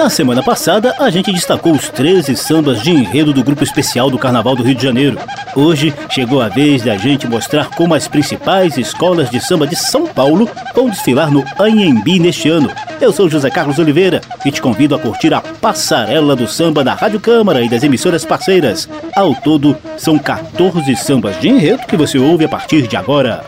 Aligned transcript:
Na 0.00 0.08
semana 0.08 0.42
passada, 0.42 0.94
a 0.98 1.10
gente 1.10 1.30
destacou 1.30 1.72
os 1.72 1.90
13 1.90 2.34
sambas 2.34 2.82
de 2.82 2.90
enredo 2.90 3.34
do 3.34 3.44
Grupo 3.44 3.62
Especial 3.62 4.08
do 4.08 4.18
Carnaval 4.18 4.56
do 4.56 4.62
Rio 4.62 4.74
de 4.74 4.82
Janeiro. 4.82 5.18
Hoje 5.54 5.92
chegou 6.08 6.40
a 6.40 6.48
vez 6.48 6.82
da 6.82 6.96
gente 6.96 7.28
mostrar 7.28 7.68
como 7.68 7.92
as 7.92 8.08
principais 8.08 8.78
escolas 8.78 9.28
de 9.28 9.38
samba 9.38 9.66
de 9.66 9.76
São 9.76 10.06
Paulo 10.06 10.48
vão 10.74 10.88
desfilar 10.88 11.30
no 11.30 11.44
Anhembi 11.58 12.18
neste 12.18 12.48
ano. 12.48 12.72
Eu 12.98 13.12
sou 13.12 13.28
José 13.28 13.50
Carlos 13.50 13.78
Oliveira 13.78 14.22
e 14.42 14.50
te 14.50 14.62
convido 14.62 14.94
a 14.94 14.98
curtir 14.98 15.34
a 15.34 15.42
passarela 15.42 16.34
do 16.34 16.48
samba 16.48 16.82
da 16.82 16.94
Rádio 16.94 17.20
Câmara 17.20 17.60
e 17.60 17.68
das 17.68 17.82
emissoras 17.82 18.24
parceiras. 18.24 18.88
Ao 19.14 19.34
todo, 19.34 19.76
são 19.98 20.18
14 20.18 20.96
sambas 20.96 21.38
de 21.38 21.50
enredo 21.50 21.86
que 21.86 21.98
você 21.98 22.18
ouve 22.18 22.46
a 22.46 22.48
partir 22.48 22.88
de 22.88 22.96
agora. 22.96 23.44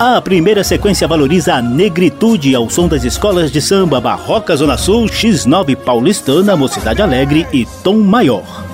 A 0.00 0.20
primeira 0.22 0.62
sequência 0.62 1.08
valoriza 1.08 1.54
a 1.54 1.60
negritude 1.60 2.54
ao 2.54 2.70
som 2.70 2.86
das 2.86 3.02
escolas 3.02 3.50
de 3.50 3.60
samba 3.60 4.00
Barroca 4.00 4.54
Zona 4.54 4.78
Sul, 4.78 5.06
X9 5.06 5.74
Paulistana, 5.74 6.56
Mocidade 6.56 7.02
Alegre 7.02 7.48
e 7.52 7.66
Tom 7.82 7.96
Maior. 7.96 8.67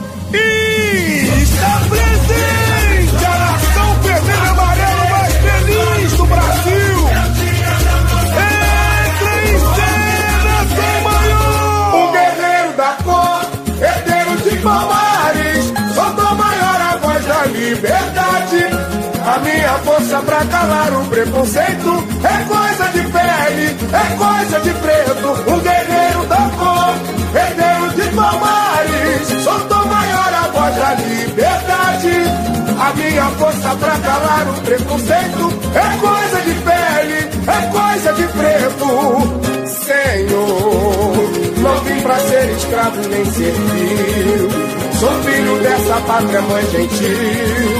Calar 20.50 20.92
o 20.92 21.05
preconceito 21.06 22.05
é 22.23 22.45
coisa 22.45 22.84
de 22.92 23.03
pele, 23.11 23.77
é 23.92 24.17
coisa 24.17 24.61
de 24.61 24.70
preto. 24.75 25.28
Um 25.51 25.61
guerreiro 25.61 26.27
da 26.27 26.51
cor, 26.59 26.95
herdeiro 27.34 27.91
de 27.95 28.17
palmares. 28.17 29.42
Soltou 29.42 29.86
maior 29.86 30.34
a 30.34 30.48
voz 30.48 30.75
da 30.77 30.95
liberdade. 30.95 32.55
A 32.78 32.92
minha 32.95 33.25
força 33.39 33.77
pra 33.77 33.98
calar 33.98 34.48
o 34.48 34.61
preconceito 34.62 35.53
é 35.75 35.97
coisa 35.98 36.41
de 36.42 36.55
pele, 36.61 37.19
é 37.47 37.61
coisa 37.70 38.12
de 38.12 38.27
preto. 38.29 39.64
Senhor, 39.84 41.14
não 41.58 41.81
vim 41.84 42.01
pra 42.03 42.19
ser 42.19 42.51
escravo 42.51 43.08
nem 43.08 43.25
ser 43.25 43.53
filho. 43.53 44.75
Sou 44.98 45.23
filho 45.23 45.58
dessa 45.61 46.01
pátria 46.03 46.41
mãe 46.42 46.64
gentil 46.70 47.73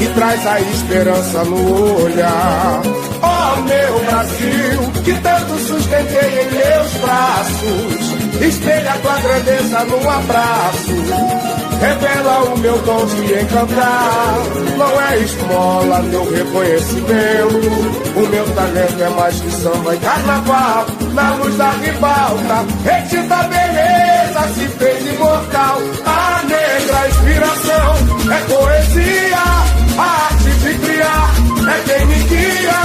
que 0.00 0.08
traz 0.14 0.46
a 0.46 0.58
esperança 0.58 1.44
no 1.44 2.04
olhar. 2.04 2.80
Oh, 3.22 3.60
meu 3.60 4.04
Brasil, 4.06 5.02
que 5.04 5.12
tanto 5.20 5.58
sustentei 5.58 6.40
em 6.40 6.50
meus 6.52 6.92
braços, 7.02 8.40
espelha 8.40 8.96
tua 9.02 9.18
grandeza 9.18 9.84
num 9.84 10.10
abraço. 10.10 11.50
Revela 11.80 12.44
o 12.44 12.58
meu 12.58 12.78
dom 12.78 13.04
de 13.06 13.40
encantar. 13.40 14.36
Não 14.78 15.02
é 15.02 15.18
esmola, 15.18 15.98
meu 16.00 16.30
reconhecimento. 16.30 18.16
O 18.16 18.28
meu 18.28 18.54
talento 18.54 19.02
é 19.02 19.08
mais 19.10 19.38
que 19.38 19.50
samba 19.50 19.94
e 19.94 19.98
carnaval. 19.98 20.86
Na 21.12 21.34
luz 21.34 21.56
da 21.56 21.70
ribalta, 21.72 22.64
retida 22.84 23.36
beleza 23.44 24.54
se 24.54 24.66
fez 24.78 25.14
imortal. 25.14 25.78
A 26.06 26.42
negra 26.44 27.08
inspiração 27.08 27.94
é 28.32 28.40
poesia 28.52 29.59
a 30.00 30.28
arte 30.30 30.50
de 30.50 30.74
criar 30.78 31.30
é 31.68 31.82
quem 31.86 32.06
me 32.06 32.22
guia. 32.24 32.80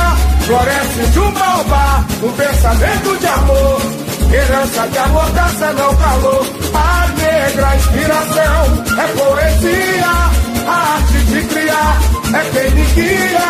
Floresce 0.45 1.11
de 1.11 1.19
um 1.19 1.31
baobá, 1.31 2.05
um 2.21 2.31
pensamento 2.33 3.17
de 3.19 3.27
amor. 3.27 3.81
Herança 4.31 4.87
de 4.87 4.97
amordaça 4.97 5.73
não 5.73 5.95
calou. 5.95 6.45
A 6.73 7.07
negra 7.17 7.75
inspiração 7.75 8.63
é 8.99 9.07
poesia. 9.19 10.15
A 10.67 10.93
arte 10.95 11.17
de 11.25 11.41
criar 11.43 11.99
é 12.33 12.49
quem 12.51 12.71
me 12.71 12.85
guia. 12.93 13.49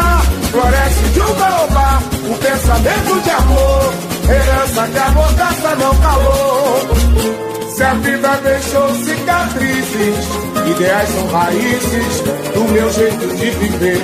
Floresce 0.52 1.03
de 1.14 1.22
um 1.22 1.34
baobá, 1.34 2.00
um 2.24 2.38
pensamento 2.38 3.22
de 3.24 3.30
amor. 3.32 3.94
Herança 4.30 4.88
de 4.88 4.97
amordaça 4.97 5.76
não 5.76 5.96
calou. 5.97 7.44
Se 7.75 7.84
a 7.84 7.94
vida 7.96 8.30
deixou 8.41 8.90
cicatrizes, 9.03 10.25
ideais 10.66 11.09
são 11.09 11.28
raízes 11.28 12.22
do 12.53 12.72
meu 12.72 12.90
jeito 12.90 13.28
de 13.36 13.50
viver. 13.52 14.02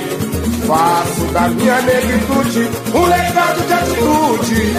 Faço 0.67 1.21
da 1.31 1.47
minha 1.47 1.81
negritude 1.81 2.69
um 2.93 3.05
legado 3.05 3.65
de 3.65 3.73
atitude, 3.73 4.73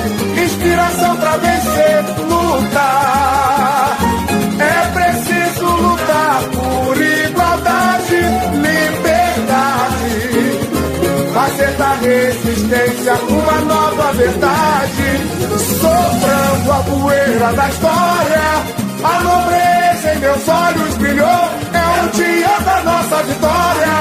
inspiração 0.45 1.17
pra 1.17 1.39
vencer, 1.39 2.05
lutar. 2.29 3.97
É 4.61 4.91
preciso 4.93 5.65
lutar 5.65 6.43
por 6.53 7.01
igualdade, 7.01 8.21
liberdade. 8.61 10.03
Fazer 11.33 11.73
da 11.79 11.95
resistência 11.95 13.15
uma 13.27 13.59
nova 13.63 14.13
verdade, 14.13 15.19
soprando 15.81 16.73
a 16.73 16.83
poeira 16.83 17.53
da 17.55 17.69
história 17.71 18.72
a 19.05 19.23
nobreza 19.23 20.15
em 20.15 20.19
meus 20.19 20.49
olhos 20.49 20.97
brilhou. 20.99 21.29
É 21.73 22.05
o 22.05 22.09
dia 22.11 22.61
da 22.65 22.83
nossa 22.83 23.23
vitória. 23.25 23.93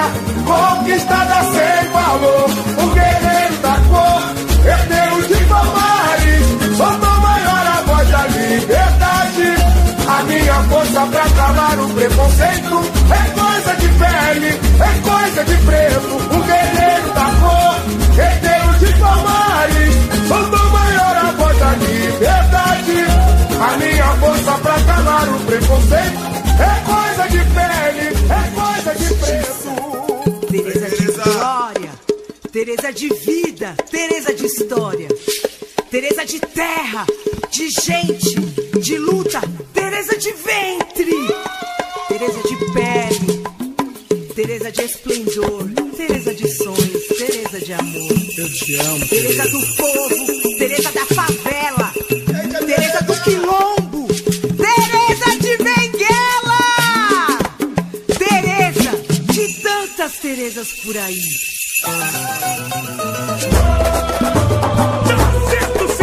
Conquistada 0.45 1.43
sem 1.51 1.89
valor. 1.91 2.49
O 2.77 2.87
guerreiro 2.93 3.57
da 3.61 3.75
cor, 3.89 4.23
herdeiro 4.65 5.27
de 5.27 5.45
palmares. 5.45 6.77
Soltou 6.77 7.19
maior 7.19 7.67
a 7.67 7.81
voz 7.85 8.09
da 8.09 8.27
liberdade. 8.27 9.55
A 10.07 10.23
minha 10.23 10.63
força 10.69 11.05
pra 11.07 11.29
calar 11.29 11.79
o 11.79 11.89
preconceito. 11.89 12.81
É 13.11 13.39
coisa 13.39 13.75
de 13.75 13.87
pele, 13.89 14.59
é 14.79 15.09
coisa 15.09 15.43
de 15.45 15.57
preto. 15.65 16.20
Preconceito 25.71 26.19
é 26.59 26.73
coisa 26.85 27.27
de 27.29 27.39
pele, 27.55 28.05
é 28.29 28.43
coisa 28.59 28.91
de 28.95 29.09
preço. 29.15 29.71
Tereza 30.51 30.89
de 30.89 31.05
glória, 31.05 31.91
Tereza 32.51 32.91
de 32.91 33.09
vida, 33.09 33.75
Tereza 33.89 34.33
de 34.33 34.45
história. 34.45 35.07
Tereza 35.89 36.25
de 36.25 36.39
terra, 36.39 37.05
de 37.49 37.69
gente, 37.69 38.35
de 38.79 38.97
luta, 38.97 39.41
Tereza 39.73 40.17
de 40.17 40.31
ventre. 40.31 41.11
Tereza 42.07 42.41
de 42.47 42.55
pele, 42.73 43.43
Tereza 44.35 44.71
de 44.71 44.81
esplendor, 44.83 45.69
Tereza 45.95 46.33
de 46.33 46.47
sonhos, 46.49 47.07
Tereza 47.17 47.59
de 47.59 47.73
amor. 47.73 48.11
Eu 48.37 48.53
te 48.53 48.75
amo. 48.75 49.07
Tereza 49.07 49.43
do 49.49 49.75
povo, 49.75 50.20
por 60.91 60.97
aí. 60.97 61.21
tambor 65.07 66.00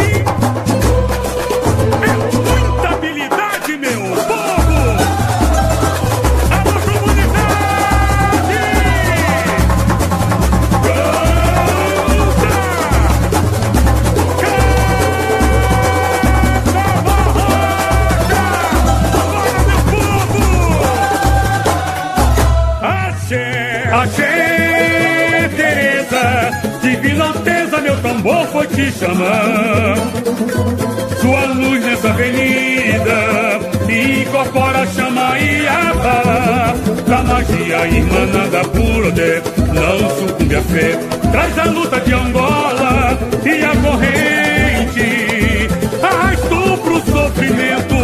Traz 40.69 41.57
a 41.57 41.63
luta 41.63 41.99
de 42.01 42.13
Angola 42.13 43.17
e 43.43 43.63
a 43.63 43.75
corrente, 43.77 45.67
arrastou 46.03 46.77
pro 46.77 47.01
sofrimento 47.11 47.95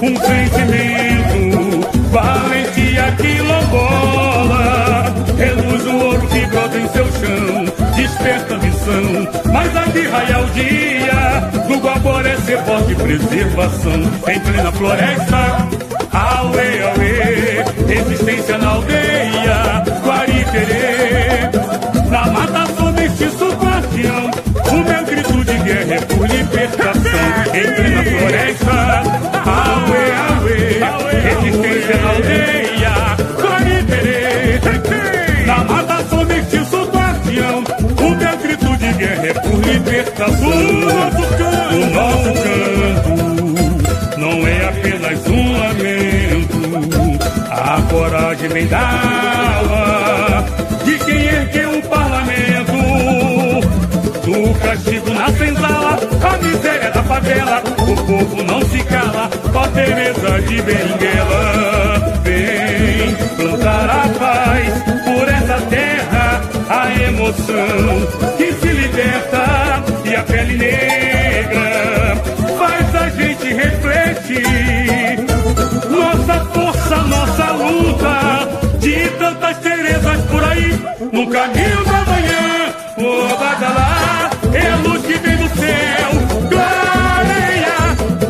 um 0.00 0.16
sentimento, 0.16 1.86
valentia 2.10 3.14
quilombola, 3.18 5.14
reluz 5.36 5.86
o 5.86 5.96
ouro 5.98 6.26
que 6.28 6.46
brota 6.46 6.78
em 6.78 6.88
seu 6.88 7.04
chão, 7.12 7.66
desperta 7.94 8.54
a 8.54 8.58
missão, 8.58 9.28
mas 9.52 9.76
a 9.76 9.84
de 9.84 10.06
raia 10.06 10.40
o 10.40 10.46
dia, 10.46 11.50
do 11.68 11.78
Guaboré 11.78 12.30
é 12.32 12.36
ser 12.38 12.58
forte 12.64 12.94
preservação, 12.94 14.00
em 14.28 14.40
plena 14.40 14.72
floresta, 14.72 15.68
Aue, 16.14 16.80
aue, 16.80 17.03
O 40.16 41.78
nosso 41.92 42.32
canto, 42.44 43.14
não 44.18 44.46
é 44.46 44.68
apenas 44.68 45.26
um 45.26 45.54
a 47.50 47.82
coragem 47.82 48.48
vem 48.50 48.66
da 48.66 48.78
alma 48.78 50.44
de 50.84 50.98
quem 50.98 51.24
ergueu 51.24 51.78
o 51.78 51.82
parlamento. 51.88 52.72
Do 54.24 54.54
castigo 54.60 55.10
na 55.10 55.28
senzala, 55.32 55.98
a 56.22 56.36
miséria 56.38 56.90
da 56.90 57.02
favela. 57.02 57.62
O 57.78 57.96
povo 58.06 58.42
não 58.44 58.60
se 58.62 58.82
cala, 58.84 59.30
ó 59.54 59.66
Teresa 59.68 60.40
de 60.42 60.62
Benguela. 60.62 62.20
Vem 62.22 63.14
plantar 63.36 63.90
a 63.90 64.08
paz 64.18 64.82
por 65.04 65.28
essa 65.28 65.60
terra, 65.68 66.40
a 66.68 67.02
emoção 67.02 68.36
que 68.36 68.52
se 68.52 68.68
liberta 68.68 69.93
a 70.14 70.22
pele 70.22 70.56
negra 70.56 72.16
faz 72.58 72.94
a 72.94 73.08
gente 73.10 73.52
refletir. 73.52 74.44
Nossa 75.90 76.44
força, 76.46 76.96
nossa 76.96 77.52
luta, 77.52 78.78
de 78.78 79.08
tantas 79.18 79.58
Terezas 79.58 80.20
por 80.30 80.44
aí, 80.44 80.72
no 81.12 81.26
caminho 81.28 81.84
da 81.84 82.04
manhã, 82.04 82.74
o 82.98 83.36
Badalá 83.36 84.30
é 84.52 84.70
a 84.70 84.76
luz 84.76 85.02
que 85.02 85.14
vem 85.14 85.36
do 85.36 85.48
céu, 85.58 86.10
clareia, 86.50 87.76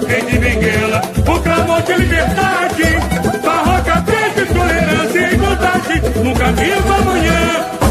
vem 0.07 0.25
de 0.27 0.39
Benguela, 0.39 1.03
o 1.19 1.41
clamor 1.41 1.83
de 1.83 1.93
liberdade, 1.95 2.85
barroca, 3.45 4.03
triste, 4.03 4.55
tolerância 4.55 5.19
e 5.19 5.35
igualdade, 5.35 6.03
no 6.23 6.35
caminho 6.35 6.83
da 6.83 6.99
manhã, 7.01 7.84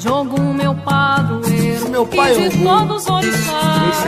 Jogo 0.00 0.40
meu 0.54 0.74
padroeiro 0.76 1.88
Meu 1.90 2.06
pai 2.06 2.32
é 2.32 2.34
e 2.34 2.46
um 2.46 2.48
de 2.48 2.56
ruim. 2.56 2.64
todos 2.64 3.02
os 3.04 3.10
orixás. 3.10 4.04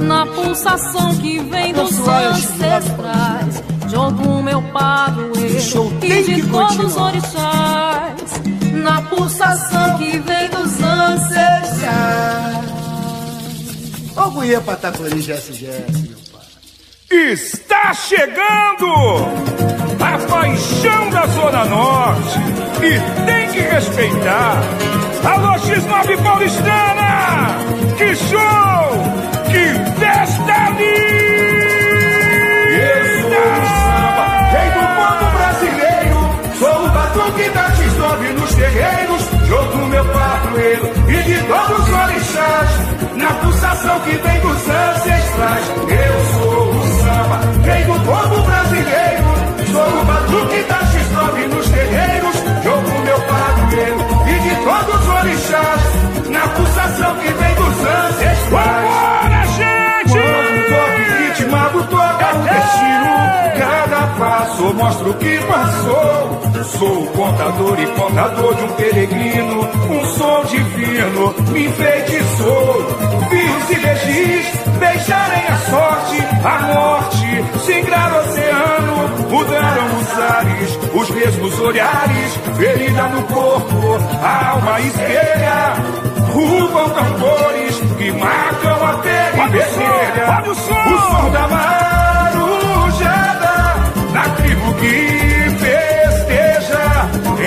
Na 0.00 0.26
pulsação 0.26 1.14
que 1.18 1.38
vem 1.40 1.72
dos 1.74 1.90
que 1.90 2.10
ancestrais 2.10 3.62
Jogo 3.88 4.42
meu 4.42 4.62
padroeiro 4.62 5.92
e 6.02 6.08
tem 6.08 6.22
de 6.24 6.34
que 6.36 6.46
todos 6.48 6.96
orixás 6.96 8.40
Na 8.72 9.02
pulsação 9.02 9.98
que 9.98 10.18
vem 10.18 10.48
dos 10.48 10.82
ancestrais 10.82 12.70
Ó, 14.16 14.28
Guia 14.30 14.60
Pataconi, 14.60 15.20
Jesse 15.22 15.52
Jesse, 15.54 16.08
meu 16.08 16.18
pai. 16.32 16.42
Está 17.32 17.94
chegando 17.94 18.86
a 19.98 20.18
paixão 20.28 21.08
da 21.10 21.26
Zona 21.26 21.64
Norte 21.64 22.38
e 22.82 23.24
tem 23.24 23.48
que 23.50 23.60
respeitar. 23.60 24.60
Alô 25.24 25.52
X9 25.58 26.22
Paulistana! 26.22 27.58
Que 27.98 28.14
show! 28.14 28.40
Que 29.50 29.64
festa 30.00 30.70
linda! 30.70 31.40
Rei 34.50 34.70
do 34.70 34.80
povo 34.96 35.26
brasileiro, 35.36 36.18
sou 36.58 36.84
o 36.84 36.88
batuque 36.88 37.50
da 37.50 37.70
X9 37.70 38.32
nos 38.38 38.54
terreiros, 38.54 39.22
jogo 39.46 39.86
meu 39.86 40.04
padroeiro 40.06 40.90
e 41.08 41.22
de 41.22 41.38
todos 41.44 41.80
os 41.80 41.94
orixás, 41.94 42.70
na 43.16 43.34
pulsação 43.34 44.00
que 44.00 44.16
vem 44.16 44.40
dos 44.40 44.68
ancestrais. 44.68 45.66
Eu 45.90 46.24
sou 46.32 46.70
o 46.70 46.82
samba, 47.02 47.40
rei 47.64 47.84
do 47.84 48.00
povo 48.06 48.42
brasileiro, 48.42 49.24
sou 49.70 50.00
o 50.00 50.04
batuque 50.04 50.62
da 50.62 50.76
X9 50.76 50.79
Vambora, 58.50 59.46
gente! 59.56 60.18
Quando 60.18 60.68
toque 60.68 61.02
ritmado 61.22 61.84
toca 61.84 62.34
o 62.34 62.42
destino 62.42 63.14
Cada 63.58 64.06
passo 64.18 64.74
mostra 64.74 65.08
o 65.08 65.14
que 65.14 65.38
passou 65.38 66.40
Sou 66.64 67.02
o 67.02 67.06
contador 67.12 67.80
e 67.80 67.86
contador 67.86 68.54
de 68.56 68.64
um 68.64 68.72
peregrino 68.72 69.68
Um 69.88 70.04
som 70.04 70.44
divino 70.46 71.34
me 71.52 71.66
enfeitiçou 71.66 72.86
Fios 73.30 73.70
e 73.70 73.86
legis 73.86 74.46
deixarem 74.80 75.46
a 75.46 75.56
sorte 75.70 76.18
A 76.44 76.58
morte 76.74 77.64
singrar 77.64 78.12
o 78.12 78.18
oceano 78.18 79.30
Mudaram 79.30 79.96
os 79.96 80.18
ares, 80.18 80.78
os 80.92 81.10
mesmos 81.10 81.60
olhares 81.60 82.34
Ferida 82.56 83.02
no 83.08 83.22
corpo, 83.22 83.98
a 84.22 84.50
alma 84.50 84.80
espelha 84.80 86.09
Rufam 86.32 86.88
tambores 86.90 87.80
que 87.98 88.12
marcam 88.12 88.84
a 88.84 88.92
vermelha. 88.96 90.38
olha 90.38 90.50
o 90.50 90.54
som. 90.54 90.72
O 90.72 90.98
som 91.10 91.30
da 91.32 91.48
marujada, 92.50 93.54
na 94.12 94.24
tribo 94.36 94.74
que 94.74 94.96
festeja, 95.58 96.84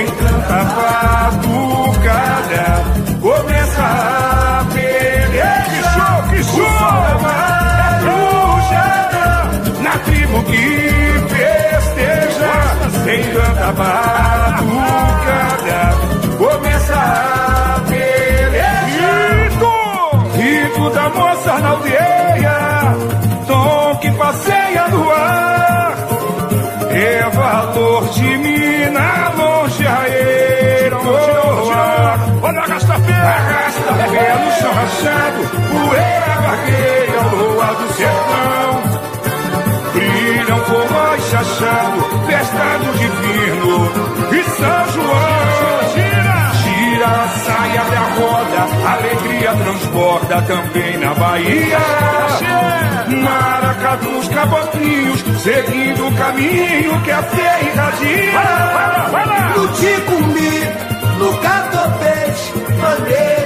encanta 0.02 0.56
a 0.56 0.63
batucada, 1.44 2.66
poeira 35.10 36.36
vagueia 36.41 37.19
ao 37.19 37.36
luar 37.36 37.75
do 37.75 37.93
sertão. 37.93 38.83
Brilham 39.93 40.57
fogões 40.65 41.24
chachado, 41.29 42.00
festa 42.27 42.77
do 42.79 42.91
divino 42.98 43.75
e 44.31 44.43
São 44.43 44.86
João. 44.93 45.93
Gira! 45.93 46.33
Gira 46.63 47.07
a 47.07 47.27
saia 47.27 47.83
da 47.83 48.03
roda, 48.15 48.62
alegria 48.91 49.53
transborda 49.55 50.41
também 50.43 50.98
na 50.98 51.13
Bahia. 51.13 51.79
Maracadus, 53.24 54.27
caboclinhos, 54.29 55.24
seguindo 55.41 56.07
o 56.07 56.15
caminho 56.15 57.01
que 57.03 57.12
a 57.12 57.24
fé 57.24 57.60
irradia. 57.63 58.41
No 59.55 59.67
Ticumbi, 59.67 60.67
no 61.19 61.38
Catopete, 61.38 62.53
bandeiras 62.81 63.43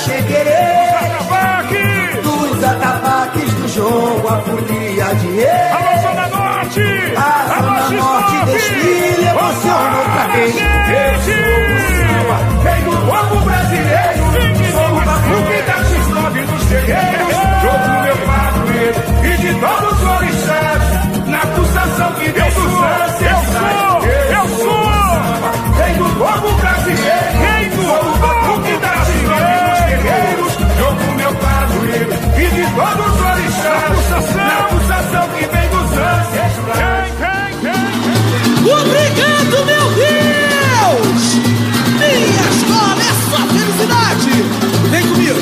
das 0.00 0.08
Axequerê, 0.08 0.64
Acabar 0.94 1.60
aqui! 1.60 3.50
dos 3.60 3.72
jogo, 3.72 4.28
a 4.28 4.40
folia 4.40 5.14
de 5.14 5.26
rei. 5.26 5.70
Alô, 5.70 5.92
Zona 6.02 6.26
Norte! 6.28 6.80
A 7.16 7.28
Zona 7.48 7.90
Norte 7.90 8.36
desfile 8.46 9.26
emociona 9.28 9.98
outra 9.98 10.24
vez. 10.32 10.54
Eu 10.56 11.12
sou 11.20 11.34
o 11.34 11.80
samba, 11.96 12.38
rei 12.70 12.80
do 12.82 12.90
povo 13.06 13.36
brasileiro. 13.44 14.24
Sou 14.72 14.88
o 14.88 15.00
batuque 15.04 15.58
da 15.66 15.76
X9 15.84 16.46
dos 16.46 16.64
terreiros. 16.66 17.36
Jogo 17.62 17.90
meu 18.02 18.16
padroeiro 18.26 19.00
e 19.24 19.36
de 19.36 19.50
todos 19.60 19.92
os 19.92 20.08
orixás. 20.08 20.82
Na 21.26 21.40
pulsação 21.46 22.12
que 22.14 22.28
vem 22.30 22.50
dos 22.50 22.74
ancestrais. 22.82 24.04
Eu 24.32 24.44
sou! 24.56 24.90
Rei 25.76 25.94
do 25.94 26.04
povo 26.18 26.48
brasileiro. 26.60 27.59
E 31.90 32.46
de 32.50 32.64
todos 32.74 33.06
os 33.06 33.20
orixás. 33.20 33.90
Na 34.36 34.62
pulsação 34.64 35.28
que 35.30 35.44
vem 35.46 35.68
dos 35.70 35.90
ancestrais. 35.92 37.10
Obrigado, 38.60 39.56
meu 39.66 39.86
Deus! 39.96 41.22
Minha 41.98 42.44
escola 42.50 43.02
é 43.02 43.12
só 43.28 43.40
felicidade! 43.48 44.34
Vem 44.90 45.04
comigo! 45.08 45.40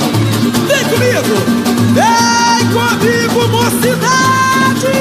Vem 0.66 0.84
comigo! 0.84 1.34
Vem 1.94 2.62
comigo, 2.72 3.40
mocidade! 3.48 4.92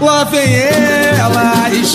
Lá 0.00 0.24
vem 0.24 0.52
elas, 0.52 1.94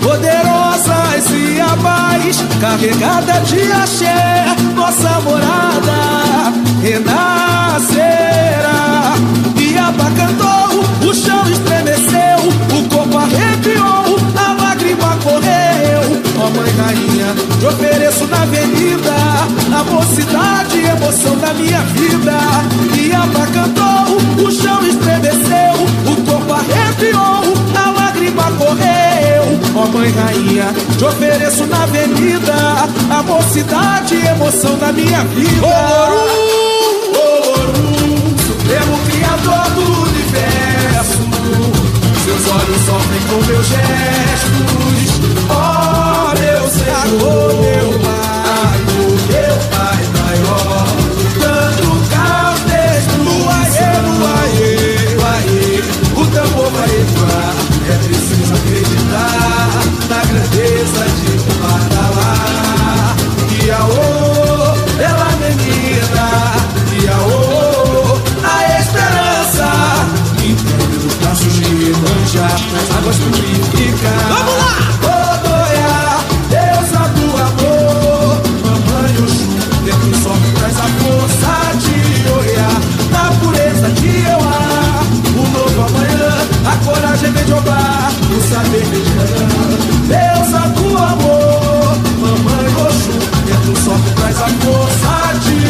poderosas 0.00 1.30
e 1.32 1.60
abais, 1.60 2.44
carregada 2.60 3.40
de 3.40 3.72
axé, 3.72 4.44
nossa 4.76 5.20
morada 5.20 6.52
renascerá. 6.80 7.94
E 9.58 9.76
abacantou, 9.76 10.84
o 11.08 11.14
chão 11.14 11.48
estremeceu, 11.50 12.48
o 12.78 12.88
corpo 12.88 13.18
arrepiou, 13.18 14.18
a 14.36 14.52
lágrima 14.62 15.16
correu. 15.22 16.22
Ó 16.38 16.50
mãe 16.50 16.70
rainha, 16.76 17.34
te 17.58 17.66
ofereço 17.66 18.26
na 18.26 18.42
avenida, 18.42 19.14
a 19.76 19.84
mocidade 19.84 20.78
e 20.78 20.86
emoção 20.86 21.36
da 21.38 21.52
minha 21.54 21.80
vida. 21.80 22.38
E 22.96 23.12
abacantou, 23.12 24.16
o 24.46 24.50
chão 24.50 24.86
estremeceu, 24.86 25.74
o 26.06 26.16
corpo 26.24 26.52
arrepiou, 26.52 27.54
a 27.74 27.90
lágrima 27.90 28.44
correu. 28.58 29.03
Ó 29.76 29.86
mãe 29.88 30.08
rainha, 30.12 30.72
te 30.96 31.04
ofereço 31.04 31.66
na 31.66 31.82
avenida, 31.82 32.54
a 33.10 33.22
mocidade 33.24 34.14
e 34.14 34.24
emoção 34.24 34.78
da 34.78 34.92
minha 34.92 35.24
vida. 35.24 35.66
Olorum, 35.66 36.54
Olorum, 37.18 38.36
Supremo 38.46 38.98
Criador 39.04 39.70
do 39.74 39.82
Universo. 40.02 41.18
Seus 42.24 42.46
olhos 42.52 42.80
sofrem 42.86 43.20
com 43.28 43.44
meus 43.46 43.66
gestos. 43.66 45.10
Ó 45.50 45.52
oh, 45.52 46.38
meu 46.38 46.68
Senhor, 46.68 47.48
meu 47.60 47.98
Pai, 47.98 48.33
nas 72.40 72.90
águas 72.98 73.16
purificam. 73.16 74.10
Vamos 74.28 74.56
lá! 74.58 74.74
Odoia, 75.04 75.94
deusa 76.50 77.02
do 77.14 77.26
amor. 77.46 78.42
Mamãe 78.64 79.14
Oxum, 79.22 79.52
dentro 79.84 80.06
do 80.08 80.16
sol 80.22 80.36
que 80.36 80.50
traz 80.58 80.76
a 80.78 80.82
força 80.82 81.54
de 81.78 81.98
olhar. 82.32 82.78
Na 83.10 83.24
pureza 83.38 83.88
de 83.90 84.08
Euá, 84.26 85.02
o 85.36 85.42
novo 85.52 85.80
amanhã. 85.82 86.32
A 86.66 86.76
coragem 86.84 87.30
vem 87.32 87.44
de 87.44 87.52
Obá, 87.52 88.10
o 88.30 88.40
saber 88.48 88.84
vem 88.84 89.02
de 89.02 89.10
Nanã. 89.14 89.44
Deusa 90.08 90.62
do 90.70 90.86
amor, 90.98 91.96
mamãe 92.18 92.66
Oxum, 92.86 93.18
dentro 93.46 93.72
do 93.72 93.78
sol 93.80 93.98
que 94.04 94.10
traz 94.12 94.40
a 94.42 94.48
força 94.48 95.38
de 95.38 95.63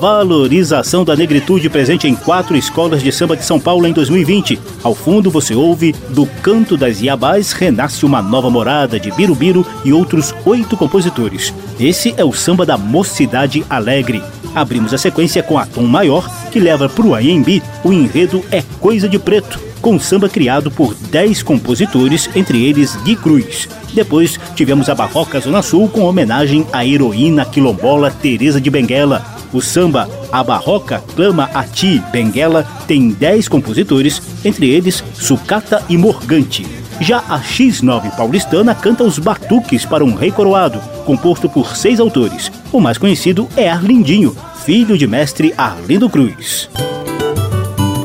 valorização 0.00 1.04
da 1.04 1.14
negritude 1.14 1.68
presente 1.68 2.08
em 2.08 2.14
quatro 2.14 2.56
escolas 2.56 3.02
de 3.02 3.12
samba 3.12 3.36
de 3.36 3.44
São 3.44 3.60
Paulo 3.60 3.86
em 3.86 3.92
2020. 3.92 4.58
Ao 4.82 4.94
fundo 4.94 5.30
você 5.30 5.54
ouve 5.54 5.92
Do 6.08 6.24
Canto 6.42 6.74
das 6.74 7.02
Iabás 7.02 7.52
renasce 7.52 8.06
uma 8.06 8.22
nova 8.22 8.48
morada 8.48 8.98
de 8.98 9.10
Birubiru 9.10 9.64
e 9.84 9.92
outros 9.92 10.34
oito 10.46 10.74
compositores. 10.74 11.52
Esse 11.78 12.14
é 12.16 12.24
o 12.24 12.32
samba 12.32 12.64
da 12.64 12.78
Mocidade 12.78 13.62
Alegre. 13.68 14.22
Abrimos 14.54 14.94
a 14.94 14.98
sequência 14.98 15.42
com 15.42 15.58
a 15.58 15.66
Tom 15.66 15.82
Maior, 15.82 16.28
que 16.50 16.58
leva 16.58 16.88
para 16.88 17.06
o 17.06 17.14
Anhembi 17.14 17.62
o 17.84 17.92
enredo 17.92 18.42
É 18.50 18.62
Coisa 18.80 19.06
de 19.06 19.18
Preto, 19.18 19.60
com 19.82 20.00
samba 20.00 20.30
criado 20.30 20.70
por 20.70 20.94
dez 20.94 21.42
compositores, 21.42 22.28
entre 22.34 22.64
eles 22.64 22.96
Gui 23.04 23.16
Cruz. 23.16 23.68
Depois 23.92 24.40
tivemos 24.56 24.88
a 24.88 24.94
Barroca 24.94 25.38
Zona 25.40 25.60
Sul 25.60 25.88
com 25.88 26.00
homenagem 26.04 26.66
à 26.72 26.86
heroína 26.86 27.44
quilombola 27.44 28.10
Teresa 28.10 28.58
de 28.58 28.70
Benguela. 28.70 29.39
O 29.52 29.60
samba 29.60 30.08
A 30.30 30.44
Barroca 30.44 31.02
Clama 31.14 31.50
a 31.52 31.64
Ti 31.64 32.02
Benguela 32.12 32.64
tem 32.86 33.10
10 33.10 33.48
compositores, 33.48 34.22
entre 34.44 34.68
eles 34.68 35.02
Sucata 35.14 35.84
e 35.88 35.96
Morgante. 35.96 36.66
Já 37.00 37.18
a 37.28 37.40
X9 37.40 38.14
paulistana 38.14 38.74
canta 38.74 39.04
os 39.04 39.18
Batuques 39.18 39.86
para 39.86 40.04
um 40.04 40.14
Rei 40.14 40.30
Coroado, 40.30 40.78
composto 41.04 41.48
por 41.48 41.74
seis 41.74 41.98
autores. 41.98 42.52
O 42.70 42.78
mais 42.78 42.98
conhecido 42.98 43.48
é 43.56 43.68
Arlindinho, 43.70 44.36
filho 44.64 44.98
de 44.98 45.06
mestre 45.06 45.54
Arlindo 45.56 46.10
Cruz. 46.10 46.68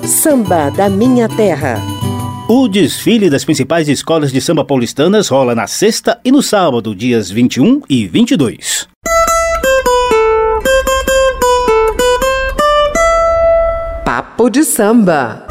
Samba 0.03 0.69
da 0.69 0.89
Minha 0.89 1.27
Terra. 1.27 1.81
O 2.47 2.67
desfile 2.67 3.29
das 3.29 3.43
principais 3.43 3.89
escolas 3.89 4.31
de 4.31 4.39
samba 4.39 4.63
paulistanas 4.63 5.27
rola 5.27 5.53
na 5.53 5.67
sexta 5.67 6.19
e 6.23 6.31
no 6.31 6.41
sábado, 6.41 6.95
dias 6.95 7.29
21 7.29 7.81
e 7.89 8.07
22. 8.07 8.87
Papo 14.15 14.49
de 14.49 14.63
samba. 14.63 15.45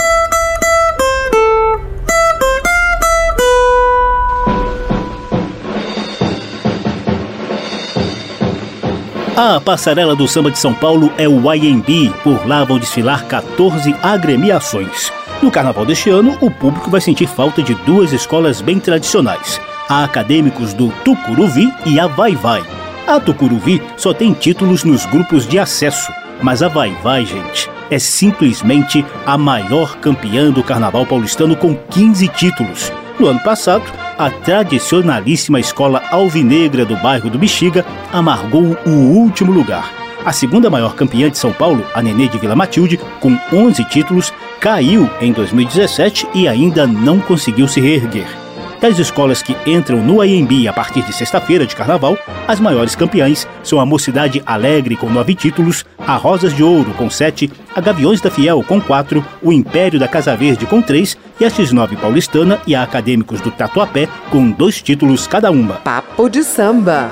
A 9.37 9.61
passarela 9.61 10.17
do 10.17 10.27
samba 10.27 10.51
de 10.51 10.59
São 10.59 10.73
Paulo 10.73 11.13
é 11.19 11.29
o 11.29 11.53
YMB. 11.53 12.15
Por 12.23 12.49
lá 12.49 12.65
vão 12.65 12.79
desfilar 12.79 13.27
14 13.27 13.95
agremiações. 14.03 15.13
No 15.43 15.51
carnaval 15.51 15.85
deste 15.85 16.09
ano, 16.09 16.39
o 16.41 16.51
público 16.51 16.89
vai 16.89 17.03
sentir 17.03 17.27
falta 17.27 17.63
de 17.63 17.75
duas 17.75 18.15
escolas 18.15 18.63
bem 18.63 18.81
tradicionais: 18.81 19.61
a 19.91 20.05
Acadêmicos 20.05 20.73
do 20.73 20.89
Tucuruvi 21.05 21.71
e 21.85 22.01
a 22.01 22.07
Vai 22.07 22.35
Vai. 22.35 22.65
A 23.07 23.21
Tucuruvi 23.21 23.83
só 23.99 24.15
tem 24.15 24.33
títulos 24.33 24.85
nos 24.85 25.05
grupos 25.05 25.47
de 25.47 25.59
acesso, 25.59 26.11
mas 26.41 26.63
a 26.63 26.69
Vai 26.69 26.97
Vai, 27.03 27.27
gente, 27.27 27.69
é 27.91 27.99
simplesmente 27.99 29.05
a 29.27 29.37
maior 29.37 29.97
campeã 29.97 30.51
do 30.51 30.63
carnaval 30.63 31.07
paulistano 31.07 31.57
com 31.57 31.75
15 31.75 32.29
títulos. 32.29 32.93
No 33.19 33.29
ano 33.29 33.41
passado, 33.41 33.85
a 34.19 34.31
tradicionalíssima 34.31 35.61
escola 35.61 36.03
alvinegra 36.11 36.85
do 36.85 36.97
bairro 36.97 37.31
do 37.31 37.39
Bexiga 37.39 37.85
amargou 38.13 38.77
o 38.87 38.91
último 38.91 39.53
lugar. 39.53 39.91
A 40.25 40.33
segunda 40.33 40.71
maior 40.71 40.95
campeã 40.95 41.29
de 41.29 41.37
São 41.37 41.53
Paulo, 41.53 41.85
a 41.95 42.03
Nenê 42.03 42.29
de 42.29 42.39
Vila 42.39 42.57
Matilde, 42.57 42.99
com 43.21 43.39
11 43.53 43.85
títulos, 43.85 44.33
caiu 44.59 45.09
em 45.21 45.33
2017 45.33 46.27
e 46.35 46.49
ainda 46.49 46.87
não 46.87 47.21
conseguiu 47.21 47.69
se 47.69 47.81
reerguer. 47.81 48.44
Das 48.81 48.99
escolas 48.99 49.43
que 49.43 49.57
entram 49.67 49.99
no 49.99 50.21
AMB 50.21 50.69
a 50.69 50.73
partir 50.73 51.03
de 51.03 51.13
sexta-feira 51.13 51.67
de 51.67 51.75
carnaval, 51.75 52.19
as 52.47 52.61
maiores 52.61 52.95
campeãs 52.95 53.49
são 53.63 53.81
a 53.81 53.87
Mocidade 53.87 54.43
Alegre 54.45 54.97
com 54.97 55.09
nove 55.09 55.35
títulos, 55.35 55.85
a 55.99 56.17
Rosas 56.17 56.55
de 56.55 56.63
Ouro 56.63 56.93
com 56.95 57.09
sete, 57.09 57.51
a 57.75 57.81
Gaviões 57.81 58.21
da 58.21 58.31
Fiel 58.31 58.63
com 58.63 58.81
quatro, 58.81 59.25
o 59.43 59.53
Império 59.53 59.99
da 59.99 60.07
Casa 60.07 60.37
Verde 60.37 60.67
com 60.67 60.83
três 60.83 61.17
e 61.41 61.45
a 61.45 61.49
X9 61.51 61.97
Paulistana 61.97 62.61
e 62.67 62.75
a 62.75 62.83
Acadêmicos 62.83 63.41
do 63.41 63.51
Tatuapé 63.51 64.09
com 64.31 64.51
dois 64.51 64.83
títulos 64.83 65.27
cada 65.27 65.51
uma. 65.51 65.75
Papo 65.77 66.29
de 66.29 66.45
samba. 66.45 67.11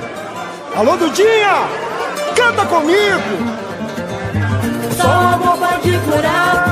Alô, 0.74 0.96
Dudinha! 0.96 1.68
Canta 2.36 2.66
comigo! 2.66 3.62
Só 4.96 5.08
amor 5.08 5.58
pode 5.58 5.98
curar 5.98 6.71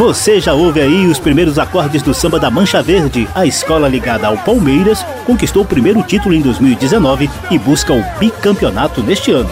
Você 0.00 0.40
já 0.40 0.54
ouve 0.54 0.80
aí 0.80 1.06
os 1.06 1.18
primeiros 1.18 1.58
acordes 1.58 2.00
do 2.00 2.14
samba 2.14 2.40
da 2.40 2.50
Mancha 2.50 2.82
Verde. 2.82 3.28
A 3.34 3.44
escola 3.44 3.86
ligada 3.86 4.26
ao 4.26 4.38
Palmeiras 4.38 5.04
conquistou 5.26 5.62
o 5.62 5.66
primeiro 5.66 6.02
título 6.02 6.34
em 6.34 6.40
2019 6.40 7.28
e 7.50 7.58
busca 7.58 7.92
o 7.92 8.02
bicampeonato 8.18 9.02
neste 9.02 9.30
ano. 9.30 9.50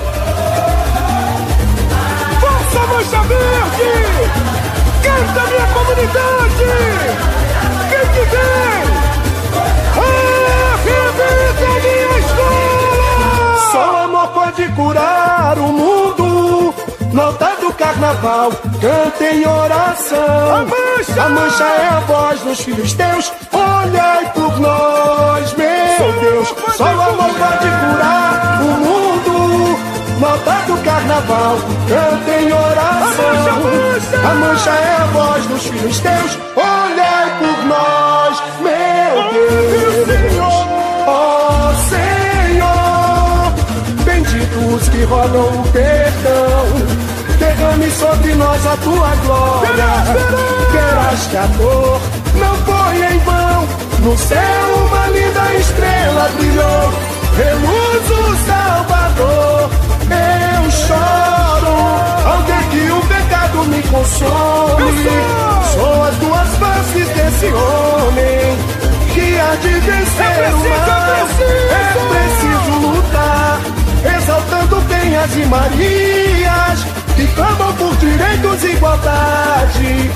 Carnaval, 17.88 18.50
canta 18.80 19.24
em 19.24 19.46
oração. 19.46 20.56
A 20.56 20.62
mancha! 20.64 21.22
A 21.22 21.28
mancha 21.30 21.64
é 21.64 21.88
a 21.88 22.00
voz 22.00 22.40
dos 22.42 22.60
filhos 22.60 22.92
teus. 22.92 23.32
Olhai 23.52 24.30
por 24.34 24.60
nós, 24.60 25.54
meu 25.54 26.12
Deus. 26.20 26.54
Só 26.76 26.84
o 26.84 27.00
amor 27.00 27.30
pode 27.34 27.68
curar 27.80 28.60
o 28.60 28.66
mundo. 28.84 29.78
Nota 30.20 30.52
do 30.66 30.76
carnaval, 30.84 31.56
canta 31.88 32.30
em 32.30 32.52
oração. 32.52 33.62
mancha! 33.62 34.28
A 34.28 34.34
mancha 34.34 34.70
é 34.70 34.96
a 35.00 35.06
voz 35.06 35.46
dos 35.46 35.66
filhos 35.66 36.00
teus. 36.00 36.38
Olhai 36.56 37.38
por 37.38 37.64
nós, 37.64 38.42
meu 38.60 39.14
Deus. 40.04 40.54
Ó 41.06 41.72
Senhor, 41.88 43.52
benditos 44.04 44.88
que 44.90 45.04
rodam 45.04 45.46
o 45.46 45.68
perdão. 45.72 47.07
Derrame 47.58 47.90
sobre 47.90 48.34
nós 48.34 48.66
a 48.66 48.76
tua 48.76 49.16
glória. 49.16 49.86
Queras 50.70 51.26
que 51.26 51.36
a 51.36 51.46
dor 51.58 52.00
não 52.34 52.54
foi 52.58 52.96
em 53.04 53.18
vão. 53.18 53.68
No 53.98 54.16
céu 54.16 54.86
uma 54.86 55.06
linda 55.08 55.54
estrela 55.54 56.30
brilhou. 56.36 56.92
Reluz 57.36 58.10
o 58.10 58.36
Salvador. 58.46 59.70
Eu 60.08 60.70
choro 60.70 61.74
ao 62.30 62.42
ver 62.44 62.64
que 62.70 62.90
o 62.92 63.00
pecado 63.08 63.64
me 63.64 63.82
consome. 63.82 64.92
Sou 65.74 66.04
as 66.04 66.14
duas 66.16 66.48
faces 66.58 67.08
desse 67.08 67.46
homem 67.46 68.56
que 69.14 69.40
há 69.40 69.56
de 69.56 69.80
vencer 69.80 70.54
o 70.54 70.58
mal. 70.70 71.28
É 71.74 71.86
preciso 72.08 72.86
lutar, 72.86 73.60
exaltando 74.16 74.80
penhas 74.82 75.36
e 75.36 75.44
Marias 75.46 77.07
que 77.18 77.26
clamam 77.34 77.72
por 77.74 77.96
direitos 77.96 78.62
e 78.62 78.68
igualdade. 78.68 80.10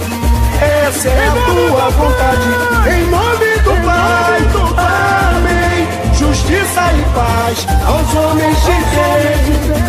Essa 0.86 1.08
é 1.08 1.28
a 1.28 1.32
tua 1.32 1.90
vontade, 1.90 2.48
em 2.94 3.10
nome 3.10 3.58
do 3.64 3.74
Pai. 3.84 4.38
Amém. 5.34 5.88
Justiça 6.14 6.92
e 6.92 7.02
paz 7.12 7.66
aos 7.84 8.14
homens 8.14 8.56
de 8.62 8.70
bem. 8.70 9.82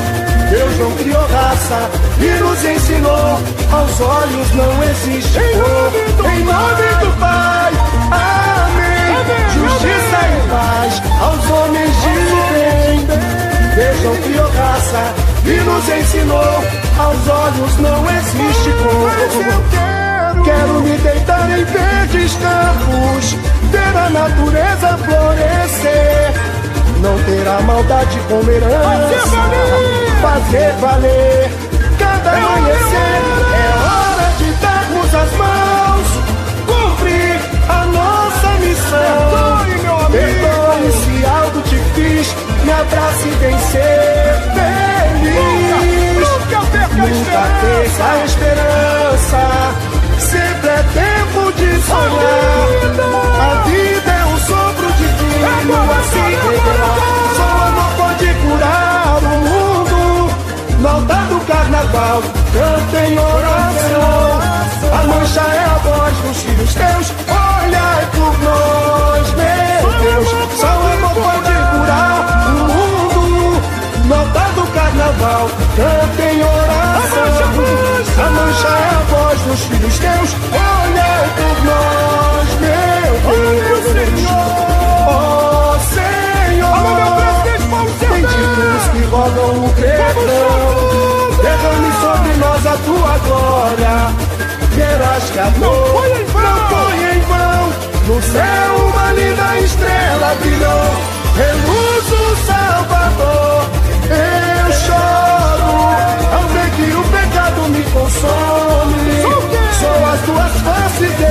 Deus 0.49 0.77
não 0.79 0.91
criou 0.91 1.27
raça 1.27 1.89
e 2.19 2.41
nos 2.41 2.65
ensinou. 2.65 3.39
Aos 3.71 4.01
olhos 4.01 4.51
não 4.53 4.83
existe 4.83 5.39
cor. 5.39 6.31
Em 6.31 6.43
nome 6.43 6.87
do 6.99 7.19
Pai. 7.19 7.62
Raça 14.57 15.13
e 15.45 15.61
nos 15.61 15.89
ensinou. 15.89 16.63
Aos 16.97 17.27
olhos 17.27 17.77
não 17.79 18.05
existe 18.11 18.71
cor. 18.83 20.43
Quero 20.43 20.81
me 20.81 20.97
deitar 20.97 21.49
em 21.49 21.63
verdes 21.63 22.35
campos, 22.35 23.37
ver 23.71 23.97
a 23.97 24.09
natureza 24.09 24.97
florescer. 24.97 26.33
Não 27.01 27.17
ter 27.23 27.47
a 27.47 27.61
maldade 27.61 28.19
como 28.29 28.49
herança, 28.49 29.37
fazer 30.21 30.73
valer 30.79 31.51
cada 31.99 32.31
amanhecer. 32.31 33.21
É 33.53 33.67
hora 33.83 34.27
de 34.37 34.51
darmos 34.61 35.15
as 35.15 35.31
mãos, 35.37 36.07
cumprir 36.65 37.39
a 37.69 37.85
nossa 37.85 38.49
missão. 38.59 40.09
Perdoe 40.11 40.91
se 40.91 41.25
algo 41.25 41.61
te 41.63 41.77
fiz, 41.95 42.35
me 42.63 42.71
abrace 42.71 43.27
e 43.27 43.31
vencer 43.31 44.33
feliz. 44.53 45.83
Nunca 46.95 47.41
perca 47.51 48.03
a 48.03 48.25
esperança, 48.25 49.41
sempre 50.19 50.69
é 50.69 50.83
tempo 50.93 51.51
de 51.53 51.81
sonhar. 51.81 53.23
A 53.39 53.63
vida 53.67 54.11
é 54.11 54.25
um 54.25 54.37
sopro 54.39 54.91
divino, 54.93 55.73
assim 55.99 56.31
revelar. 56.45 56.99
Só 57.35 57.47
amor 57.67 57.91
pode 57.97 58.27
curar 58.33 59.17
o 59.17 59.23
mundo. 59.23 59.73
Altar 60.93 61.25
do 61.27 61.39
carnaval, 61.47 62.21
canta 62.53 62.97
em 63.07 63.17
oração. 63.17 64.41
A 64.91 65.03
mancha 65.07 65.41
é 65.41 65.65
a 65.65 65.77
voz 65.79 66.17
dos 66.17 66.37
filhos 66.43 66.73
teus. 66.75 67.13
Olhai 67.27 68.05
por 68.11 68.33
nós, 68.43 69.33
meu 69.33 69.91
Deus. 70.03 70.27
Só 70.59 70.82
carnaval, 75.03 75.49
canta 75.75 76.23
em 76.23 76.43
oração. 76.43 77.23
A 78.17 78.29
mancha 78.29 78.67
é 78.67 78.89
a 78.89 79.01
voz 79.09 79.41
dos 79.41 79.59
filhos 79.65 79.99
teus. 79.99 80.35
Olhai 80.53 81.29
por 81.35 81.57
nós, 81.65 82.47
meu 82.61 83.13
Deus. 83.93 84.29
Ó 85.07 85.77
Senhor, 85.79 86.69
benditos 87.99 88.83
que 88.91 89.03
rodam 89.09 89.65
o 89.65 89.73
perdão. 89.73 90.63
Derrame 91.41 91.91
sobre 92.01 92.33
nós 92.37 92.65
a 92.65 92.77
tua 92.77 93.17
glória. 93.19 93.95
Verás 94.71 95.23
que 95.29 95.39
a 95.39 95.49
dor 95.49 96.03
não 96.33 96.57
foi 96.69 96.97
em 97.13 97.19
vão. 97.21 97.63
No 98.07 98.21
céu 98.21 98.75
uma 98.87 99.11
linda 99.13 99.59
estrela 99.59 100.35
brilhou. 100.39 101.13
Reluz 101.35 102.11
o 102.11 102.45
Salvador. 102.45 103.52
Até 105.93 106.69
que 106.75 106.91
o 106.95 107.03
pecado 107.03 107.61
me 107.69 107.83
consome 107.83 109.21
Sou 109.79 110.05
as 110.05 110.19
duas 110.21 110.53
faces 110.61 111.11
de 111.17 111.25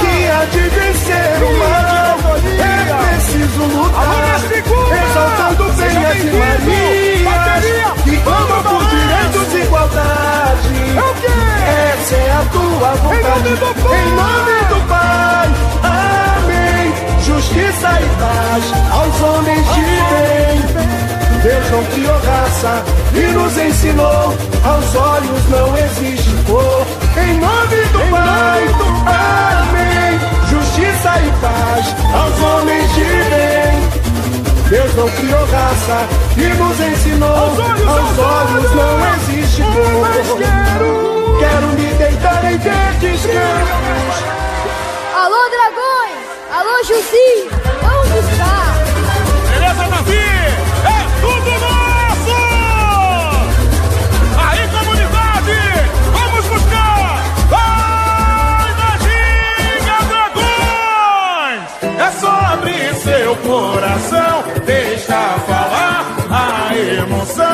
Que 0.00 0.14
há 0.28 0.44
de 0.46 0.68
vencer 0.68 1.42
o 1.42 1.50
mal 1.58 2.18
É 2.58 3.14
preciso 3.14 3.62
lutar 3.64 4.40
Exaltando 5.10 5.64
o 5.64 5.72
bem 5.72 5.96
as 6.04 6.16
irmanias 6.16 7.20
E 8.06 8.16
como 8.18 8.62
por 8.62 8.84
direitos 8.88 9.46
de 9.50 9.58
igualdade 9.58 10.74
Essa 11.92 12.14
é 12.16 12.32
a 12.32 12.44
tua 12.52 12.90
vontade. 12.96 14.19
Nos 23.50 23.58
ensinou, 23.58 24.34
aos 24.64 24.94
olhos 24.94 25.48
não 25.48 25.76
existe 25.76 26.30
cor. 26.46 26.86
Em 27.16 27.38
nome 27.38 27.76
do 27.92 28.10
Pai, 28.10 28.64
amém. 29.58 30.20
Justiça 30.48 31.18
e 31.18 31.30
paz 31.40 31.96
aos 32.14 32.40
homens 32.42 32.94
de 32.94 33.04
bem. 33.04 33.90
Deus 34.68 34.94
não 34.94 35.08
criou 35.08 35.44
raça 35.46 36.06
e 36.36 36.46
nos 36.54 36.80
ensinou. 36.80 37.28
Aos 37.28 37.58
olhos, 37.58 37.88
aos 37.88 38.18
olhos 38.18 38.74
não 38.74 39.14
existe 39.14 39.62
dor. 39.62 40.38
Quero, 40.38 41.38
quero 41.40 41.66
me 41.68 41.94
deitar 41.94 42.52
em 42.52 42.58
verdes 42.58 43.22
campos. 43.22 44.24
Alô, 45.16 45.50
dragões! 45.50 46.20
Alô, 46.52 46.84
Jusi! 46.84 47.59
Coração, 63.50 64.44
deixa 64.64 65.18
falar 65.48 66.16
a 66.30 66.76
emoção. 66.76 67.46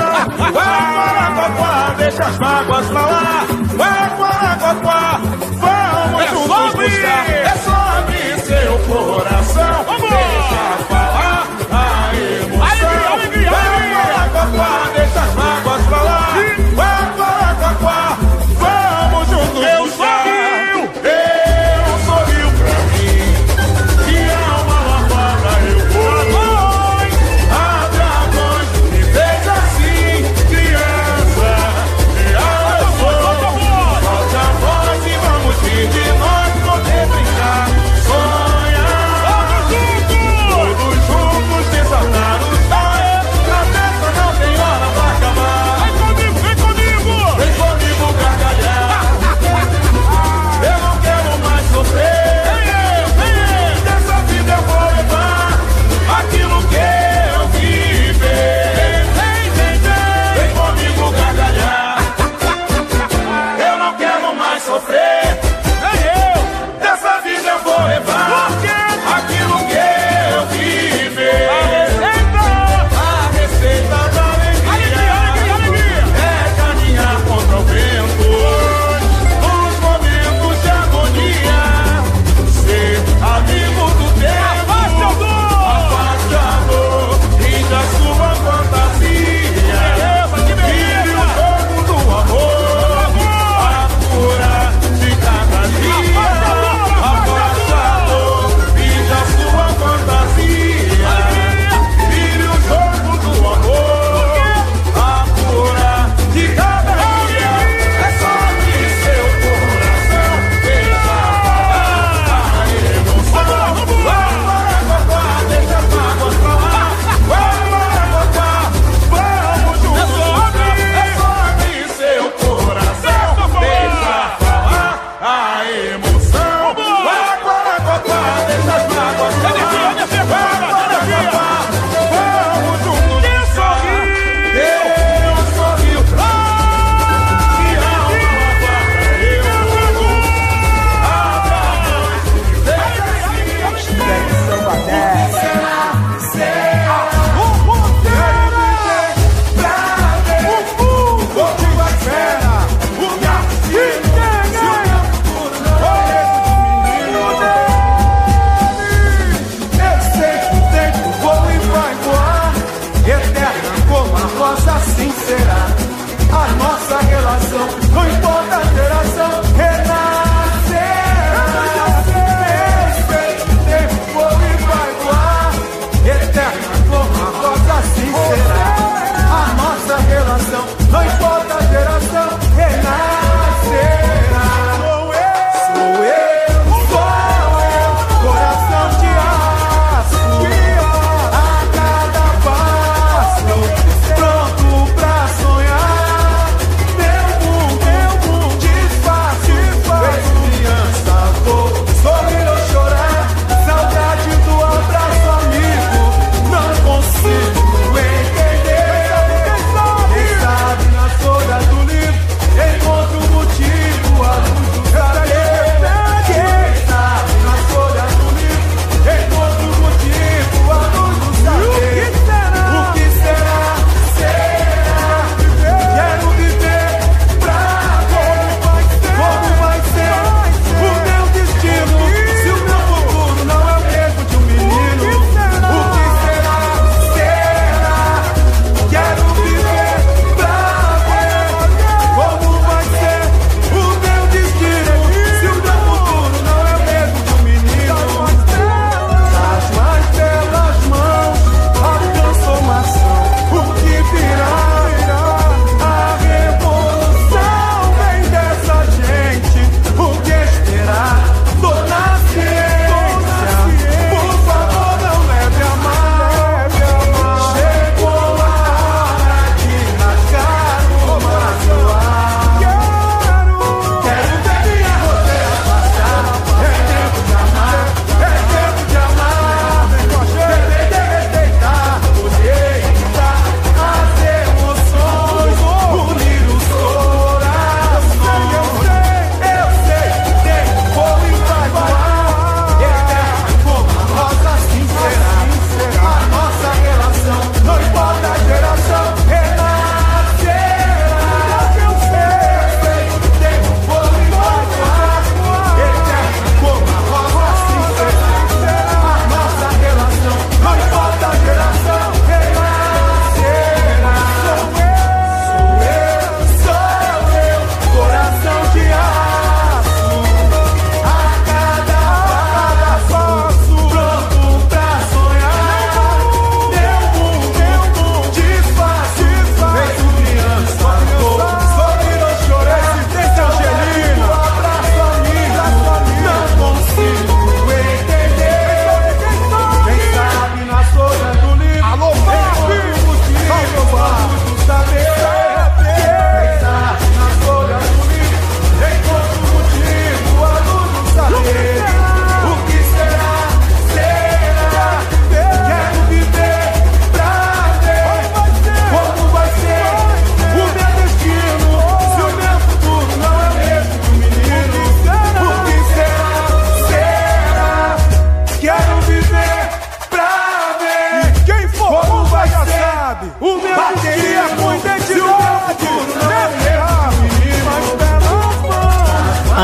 Para 0.53 1.27
Copa, 1.35 1.95
deixa 1.97 2.25
as 2.25 2.39
mágoas 2.39 2.87
falar. 2.89 3.46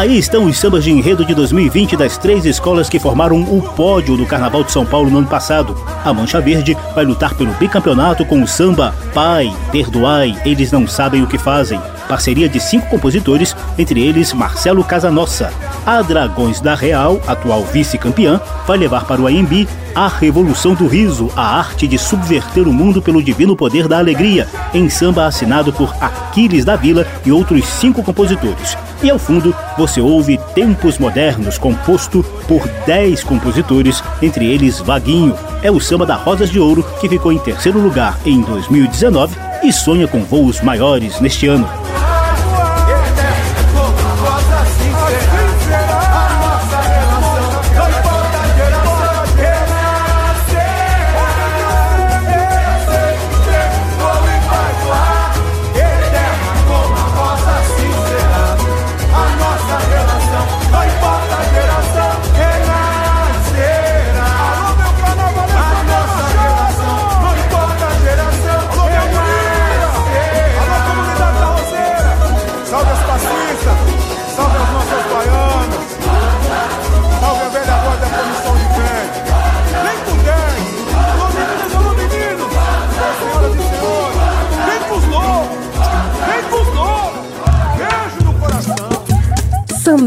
Aí 0.03 0.19
estão 0.19 0.47
os 0.47 0.59
sambas 0.59 0.83
de 0.83 0.91
enredo 0.91 1.25
de 1.25 1.33
2020 1.33 1.97
das 1.97 2.19
três 2.19 2.45
escolas 2.45 2.89
que 2.89 2.99
formaram 2.99 3.41
o 3.41 3.63
pódio 3.63 4.17
do 4.17 4.27
Carnaval 4.27 4.65
de 4.65 4.73
São 4.73 4.85
Paulo 4.85 5.09
no 5.09 5.19
ano 5.19 5.29
passado. 5.29 5.77
A 6.05 6.13
Mancha 6.13 6.41
Verde 6.41 6.77
vai 6.93 7.05
lutar 7.05 7.37
pelo 7.37 7.53
bicampeonato 7.53 8.25
com 8.25 8.43
o 8.43 8.49
samba 8.49 8.93
Pai, 9.15 9.55
Perdoai, 9.71 10.37
Eles 10.45 10.73
Não 10.73 10.89
Sabem 10.89 11.23
O 11.23 11.29
Que 11.29 11.39
Fazem. 11.39 11.81
Parceria 12.13 12.47
de 12.47 12.61
cinco 12.61 12.89
compositores, 12.89 13.57
entre 13.79 14.03
eles 14.03 14.35
Marcelo 14.35 14.85
Casanossa. 14.85 15.51
A 15.87 16.03
Dragões 16.03 16.61
da 16.61 16.75
Real, 16.75 17.19
atual 17.27 17.65
vice-campeã, 17.65 18.39
vai 18.67 18.77
levar 18.77 19.07
para 19.07 19.19
o 19.19 19.27
AMB 19.27 19.67
a 19.95 20.09
Revolução 20.09 20.75
do 20.75 20.87
Riso, 20.87 21.31
a 21.35 21.57
arte 21.57 21.89
de 21.89 21.97
subverter 21.97 22.69
o 22.69 22.73
mundo 22.73 23.01
pelo 23.01 23.23
divino 23.23 23.57
poder 23.57 23.89
da 23.89 23.97
alegria, 23.97 24.47
em 24.75 24.91
samba 24.91 25.25
assinado 25.25 25.73
por 25.73 25.95
Aquiles 26.03 26.67
da 26.67 26.77
Vila 26.77 27.07
e 27.25 27.33
outros 27.33 27.65
cinco 27.65 28.03
compositores. 28.03 28.77
E 29.03 29.09
ao 29.09 29.19
fundo, 29.19 29.57
você 29.79 30.03
ouve 30.03 30.39
Tempos 30.55 30.99
Modernos, 30.99 31.57
composto 31.57 32.23
por 32.47 32.69
dez 32.85 33.25
compositores, 33.25 34.05
entre 34.21 34.45
eles 34.45 34.81
Vaguinho. 34.81 35.35
É 35.63 35.71
o 35.71 35.81
samba 35.81 36.05
da 36.05 36.17
Rosas 36.17 36.51
de 36.51 36.61
Ouro, 36.61 36.85
que 37.01 37.09
ficou 37.09 37.33
em 37.33 37.39
terceiro 37.39 37.81
lugar 37.81 38.19
em 38.27 38.43
2019 38.43 39.35
e 39.65 39.73
sonha 39.73 40.07
com 40.07 40.23
voos 40.23 40.61
maiores 40.61 41.19
neste 41.21 41.47
ano. 41.47 41.67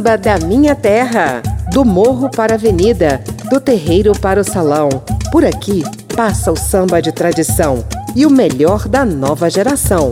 Samba 0.05 0.17
da 0.19 0.37
minha 0.37 0.75
terra, 0.75 1.41
do 1.73 1.83
morro 1.83 2.29
para 2.29 2.53
a 2.53 2.57
avenida, 2.57 3.23
do 3.49 3.59
terreiro 3.59 4.11
para 4.13 4.39
o 4.39 4.43
salão. 4.43 4.87
Por 5.31 5.43
aqui 5.43 5.81
passa 6.15 6.51
o 6.51 6.55
samba 6.55 7.01
de 7.01 7.11
tradição 7.11 7.83
e 8.15 8.23
o 8.23 8.29
melhor 8.29 8.87
da 8.87 9.03
nova 9.03 9.49
geração. 9.49 10.11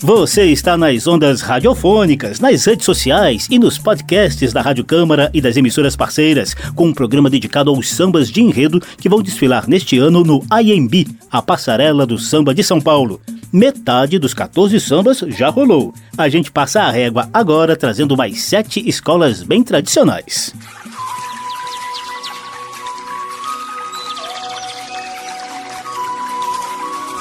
Você 0.00 0.46
está 0.46 0.76
nas 0.76 1.06
ondas 1.06 1.40
radiofônicas, 1.40 2.40
nas 2.40 2.64
redes 2.64 2.84
sociais 2.84 3.46
e 3.48 3.60
nos 3.60 3.78
podcasts 3.78 4.52
da 4.52 4.60
Rádio 4.60 4.84
Câmara 4.84 5.30
e 5.32 5.40
das 5.40 5.56
emissoras 5.56 5.94
parceiras, 5.94 6.52
com 6.74 6.88
um 6.88 6.92
programa 6.92 7.30
dedicado 7.30 7.70
aos 7.70 7.90
sambas 7.90 8.28
de 8.28 8.42
enredo 8.42 8.82
que 8.98 9.08
vão 9.08 9.22
desfilar 9.22 9.68
neste 9.68 9.98
ano 9.98 10.24
no 10.24 10.44
IMB, 10.50 11.06
a 11.30 11.40
passarela 11.40 12.04
do 12.04 12.18
samba 12.18 12.52
de 12.52 12.64
São 12.64 12.80
Paulo. 12.80 13.20
Metade 13.52 14.18
dos 14.18 14.34
14 14.34 14.78
sambas 14.80 15.18
já 15.28 15.48
rolou. 15.48 15.94
A 16.16 16.28
gente 16.28 16.50
passa 16.50 16.82
a 16.82 16.90
régua 16.90 17.28
agora 17.32 17.76
trazendo 17.76 18.16
mais 18.16 18.42
sete 18.42 18.86
escolas 18.88 19.42
bem 19.42 19.62
tradicionais. 19.62 20.54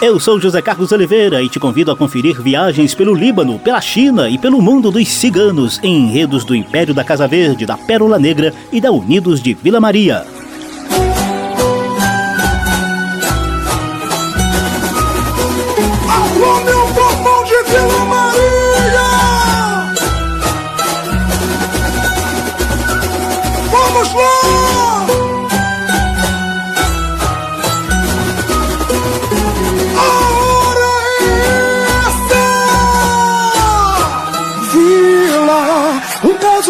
Eu 0.02 0.20
sou 0.20 0.40
José 0.40 0.62
Carlos 0.62 0.92
Oliveira 0.92 1.42
e 1.42 1.50
te 1.50 1.60
convido 1.60 1.90
a 1.90 1.96
conferir 1.96 2.40
viagens 2.42 2.94
pelo 2.94 3.14
Líbano, 3.14 3.58
pela 3.58 3.80
China 3.80 4.30
e 4.30 4.38
pelo 4.38 4.62
mundo 4.62 4.92
dos 4.92 5.08
ciganos 5.08 5.80
em 5.82 6.08
enredos 6.08 6.44
do 6.44 6.54
Império 6.54 6.94
da 6.94 7.04
Casa 7.04 7.28
Verde, 7.28 7.66
da 7.66 7.78
Pérola 7.78 8.20
Negra 8.20 8.54
e 8.72 8.82
da 8.82 8.92
Unidos 8.92 9.42
de 9.42 9.54
Vila 9.54 9.80
Maria. 9.80 10.26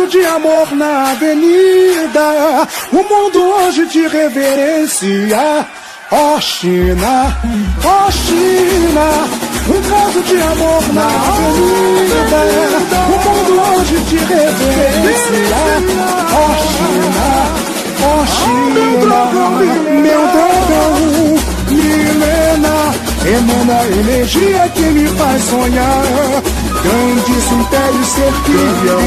De 0.07 0.25
amor 0.25 0.75
na 0.75 1.11
avenida. 1.11 2.67
O 2.91 3.03
mundo 3.03 3.41
hoje 3.41 3.85
te 3.87 4.07
reverencia. 4.07 5.65
Ó 6.11 6.39
China, 6.39 7.35
ó 7.83 8.11
China, 8.11 9.27
um 9.67 9.81
caso 9.89 10.21
de 10.21 10.39
amor 10.41 10.93
na 10.93 11.07
avenida. 11.07 12.41
O 13.07 13.17
mundo 13.25 13.61
hoje 13.61 13.95
te 14.07 14.17
reverencia. 14.17 15.61
Ó 16.31 16.45
China, 16.71 17.29
ó 18.03 18.25
China, 18.25 19.17
meu 20.01 20.27
dragão, 20.27 21.34
emana 23.27 23.83
energia 23.87 24.69
que 24.69 24.81
me 24.81 25.07
faz 25.07 25.43
sonhar. 25.43 26.03
Grandes 26.83 27.51
impérios 27.51 28.07
servilham, 28.07 29.01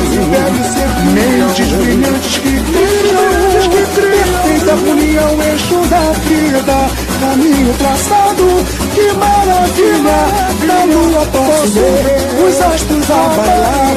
mentes 1.15 1.69
brilhantes 1.69 2.39
que 2.39 2.49
brilham, 2.49 3.29
perfeita 3.71 4.75
união, 4.91 5.43
eixo 5.43 5.81
da 5.89 6.13
vida, 6.27 6.91
caminho 7.21 7.75
traçado, 7.75 8.47
que 8.95 9.13
maravilha, 9.13 10.21
na 10.67 10.85
lua 10.85 11.27
posso 11.27 11.73
ver 11.75 12.49
os 12.49 12.61
astros 12.61 13.11
a 13.11 13.29
bailar, 13.37 13.97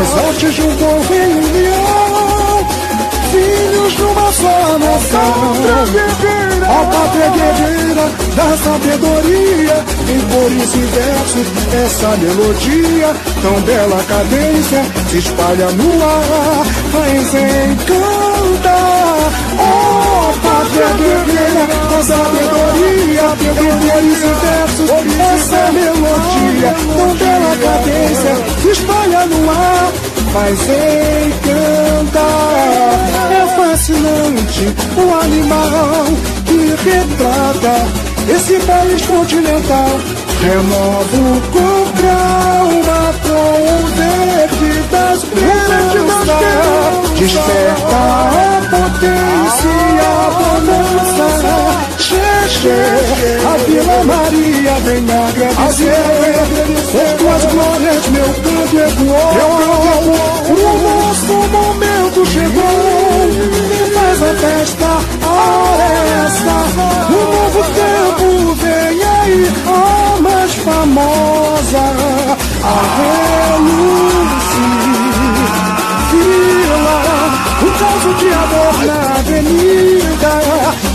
as 0.00 0.26
artes 0.26 0.54
de 0.54 0.62
um 0.62 0.76
povo 0.76 1.14
em 1.14 2.43
de 3.96 4.02
uma 4.02 4.32
só 4.32 4.78
nação, 4.78 5.54
ó 6.68 6.84
pátria 6.86 7.28
guerreira 7.30 8.06
da 8.34 8.56
sabedoria, 8.56 9.76
em 10.08 10.20
cores 10.30 10.74
e 10.74 10.84
versos, 10.94 11.46
essa 11.84 12.16
melodia, 12.16 13.14
tão 13.42 13.60
bela 13.62 14.02
cadência, 14.08 14.84
se 15.10 15.18
espalha 15.18 15.68
no 15.70 16.04
ar, 16.04 16.64
faz 16.92 17.34
encantar. 17.68 18.74
Ó 19.58 20.32
pátria 20.42 20.88
guerreira 20.98 21.64
da 21.90 22.02
sabedoria, 22.02 23.24
em 23.40 23.54
cores 23.54 24.18
e 24.18 24.32
versos, 24.44 24.88
essa 25.34 25.72
melodia, 25.72 26.70
tão 26.96 27.10
bela 27.14 27.56
cadência, 27.62 28.34
se 28.62 28.68
espalha 28.70 29.26
no 29.26 29.50
ar, 29.50 29.92
faz 30.34 30.58
encantar. 31.26 32.24
É 33.30 33.46
fascinante 33.56 34.64
o 34.96 35.14
animal 35.22 36.06
que 36.44 36.58
retrata 36.82 37.74
esse 38.28 38.58
país 38.66 39.00
continental. 39.06 39.90
Renova 40.42 41.16
o 41.16 41.40
comprar 41.52 43.14
com 43.22 43.46
o 43.70 43.82
verde 45.22 45.98
das 45.98 46.20
esperanças. 46.20 47.18
Desperta 47.18 47.96
a 47.96 48.60
potência 48.70 49.84
a 50.04 50.30
bonança. 50.30 51.84
Xexê, 51.98 52.80
a 53.46 53.56
Vila 53.64 53.98
Maria 54.04 54.74
vem 54.84 55.04
agradecer. 55.10 56.54
Por 56.92 57.08
tuas 57.18 57.44
glórias, 57.46 58.04
meu 58.08 58.30
canto 58.34 58.76
ecoou. 58.78 60.14
O 60.48 60.58
nosso 60.82 61.34
momento 61.48 62.18
chegou. 62.26 63.24
Faz 63.94 64.22
a 64.22 64.34
festa, 64.34 64.90
a 65.22 65.30
hora 65.30 65.82
é 65.82 65.94
essa. 66.26 66.56
Um 67.10 67.24
novo 67.32 67.62
tempo 67.74 68.26
vem 68.54 68.96
aí, 69.02 69.38
a 69.66 70.20
mais 70.20 70.52
famosa, 70.54 71.84
a 72.62 72.66
Reluce. 73.56 74.83
Caso 77.84 78.14
de 78.14 78.28
amor 78.32 78.86
na 78.86 79.18
avenida. 79.18 80.32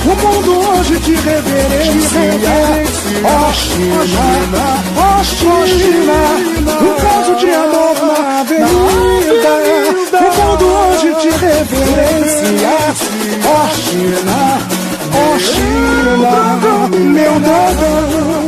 O 0.06 0.14
mundo 0.26 0.52
hoje 0.70 1.00
te 1.02 1.14
reverencia. 1.14 2.50
China, 5.24 6.20
um 6.82 6.94
caso 7.00 7.36
de 7.36 7.52
amor 7.52 7.96
na 8.08 8.40
avenida. 8.40 9.54
O 10.14 10.30
mundo 10.42 10.66
hoje 10.66 11.14
te 11.22 11.30
reverencia. 11.30 12.76
Ó 13.46 13.70
China, 13.76 14.40
meu 16.90 17.40
dragão. 17.40 18.39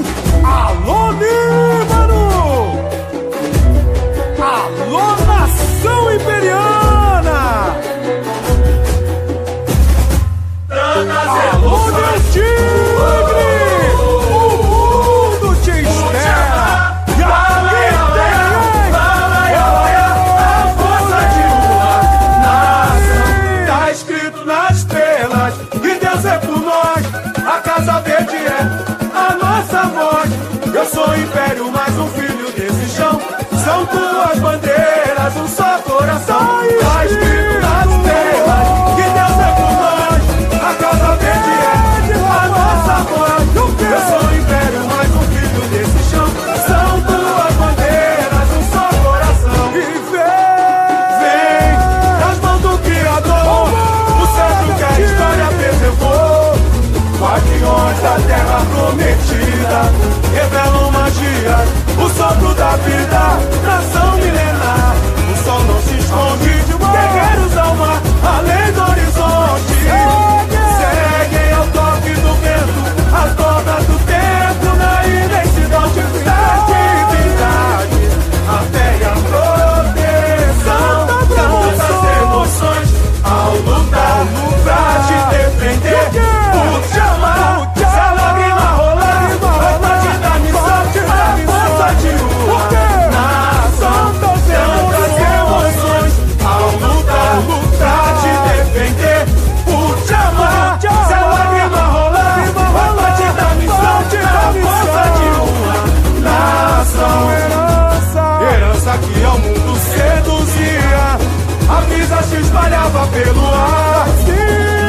Espalhava 112.52 113.08
pelo 113.08 113.48
ar. 113.54 114.06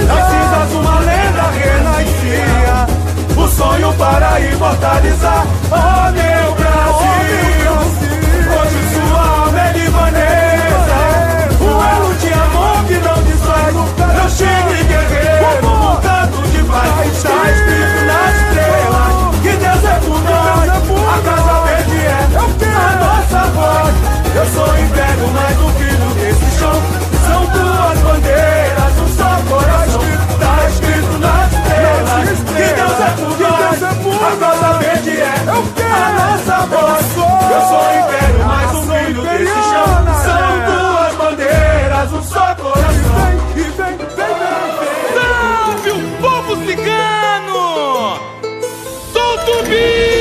Das 0.09 0.25
cinzas 0.31 0.73
uma 0.75 0.99
lenda 0.99 1.45
renascia, 1.53 2.87
o 3.37 3.49
sonho 3.49 3.93
para 3.95 4.41
imortalizar. 4.41 5.47
Oh 5.71 6.11
meu 6.11 6.55
Brasil, 6.57 7.73
hoje 8.51 8.81
sua 8.93 9.45
alma 9.45 9.61
é 9.61 9.73
libanesa, 9.79 11.01
um 11.61 11.65
elo 11.95 12.15
de 12.15 12.33
amor 12.33 12.85
que 12.87 12.95
não 12.95 13.23
desfaz. 13.23 13.75
Meu 13.75 14.29
tigre 14.37 14.83
guerreiro, 14.85 15.69
um 15.69 15.97
canto 16.01 16.43
de 16.49 16.63
paz, 16.65 17.07
está 17.17 17.51
escrito 17.53 17.99
nas 18.07 18.35
estrelas 18.43 19.13
que 19.41 19.53
Deus 19.57 19.85
é 19.85 20.01
por 20.01 20.21
nós. 20.21 20.73
A 21.03 21.19
casa 21.23 21.55
verde 21.67 22.01
é 22.07 22.09
a 22.75 22.97
nossa 22.97 23.41
voz. 23.51 23.95
Eu 24.35 24.47
sou 24.47 24.82
casa 34.37 34.79
verde 34.79 35.21
é 35.21 35.25
a 35.25 36.13
nossa 36.13 36.67
voz. 36.67 37.17
Eu 37.51 37.61
sou 37.69 37.85
império, 37.99 38.45
mais 38.47 38.75
um 38.75 38.83
filho 38.83 39.23
desse 39.23 39.45
chão. 39.45 39.87
São 40.25 40.53
duas 40.67 41.15
bandeiras, 41.17 42.13
um 42.13 42.23
só 42.23 42.55
coração. 42.55 42.93
E 43.55 43.63
vem, 43.63 43.97
vem, 43.97 43.97
vem, 44.17 44.93
Salve 45.15 45.91
o 45.91 46.01
povo 46.21 46.57
cigano! 46.67 48.21
Solta 49.13 49.51
o 49.51 49.63
bicho! 49.65 50.12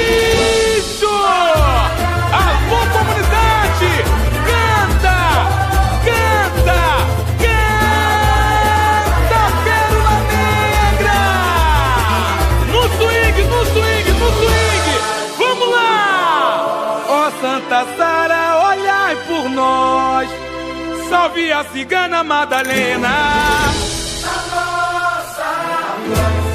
Salve 21.32 21.52
a 21.54 21.64
cigana 21.64 22.24
Madalena! 22.26 23.10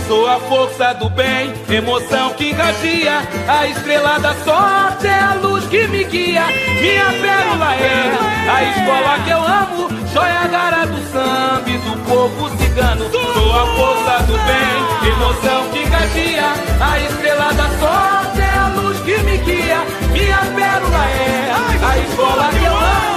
Sou 0.06 0.28
a 0.28 0.38
força 0.40 0.92
do 0.94 1.08
bem, 1.08 1.54
emoção 1.70 2.34
que 2.34 2.50
irradia. 2.50 3.22
A 3.48 3.66
estrela 3.68 4.18
da 4.18 4.34
sorte 4.44 5.06
é 5.06 5.18
a 5.18 5.34
luz 5.34 5.64
que 5.66 5.88
me 5.88 6.04
guia. 6.04 6.44
Minha 6.78 7.06
pérola 7.06 7.74
é 7.74 8.50
a 8.50 8.64
escola 8.64 9.18
que 9.24 9.30
eu 9.30 9.42
amo. 9.42 9.88
Joia 10.12 10.46
gara 10.48 10.86
do 10.86 10.98
samba 11.10 11.70
e 11.70 11.78
do 11.78 11.96
povo 12.06 12.50
cigano. 12.58 13.10
Sou 13.10 13.52
a 13.52 13.66
força 13.76 14.24
do 14.24 14.36
bem, 14.36 15.10
emoção 15.10 15.70
que 15.70 15.78
irradia. 15.78 16.52
A 16.80 17.00
estrela 17.00 17.52
da 17.54 17.68
sorte 17.78 18.40
é 18.42 18.58
a 18.58 18.68
luz 18.76 18.98
que 19.00 19.16
me 19.22 19.38
guia. 19.38 19.78
Minha 20.12 20.38
pérola 20.54 21.06
é 21.06 21.50
a 21.82 21.98
escola 21.98 22.50
que 22.50 22.64
eu 22.64 22.76
amo. 22.76 23.15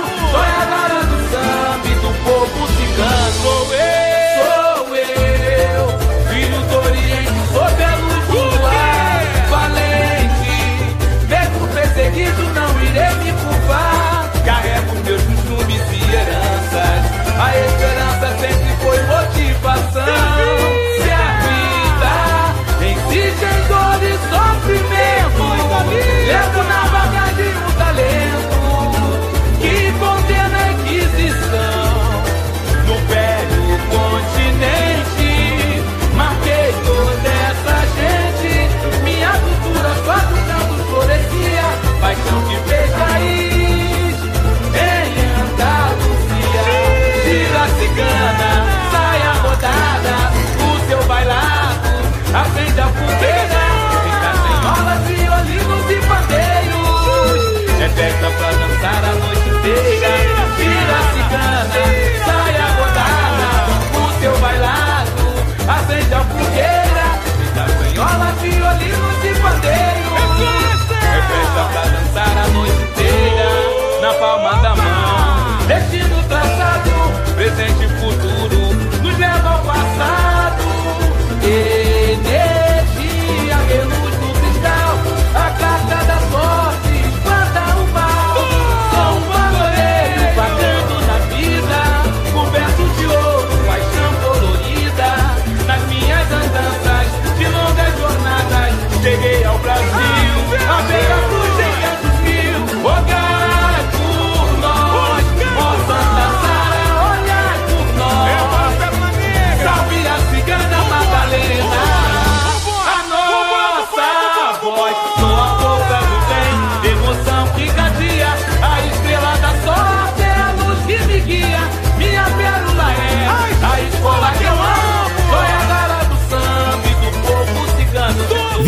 Cigano. 3.39 3.69
Sou 3.69 4.08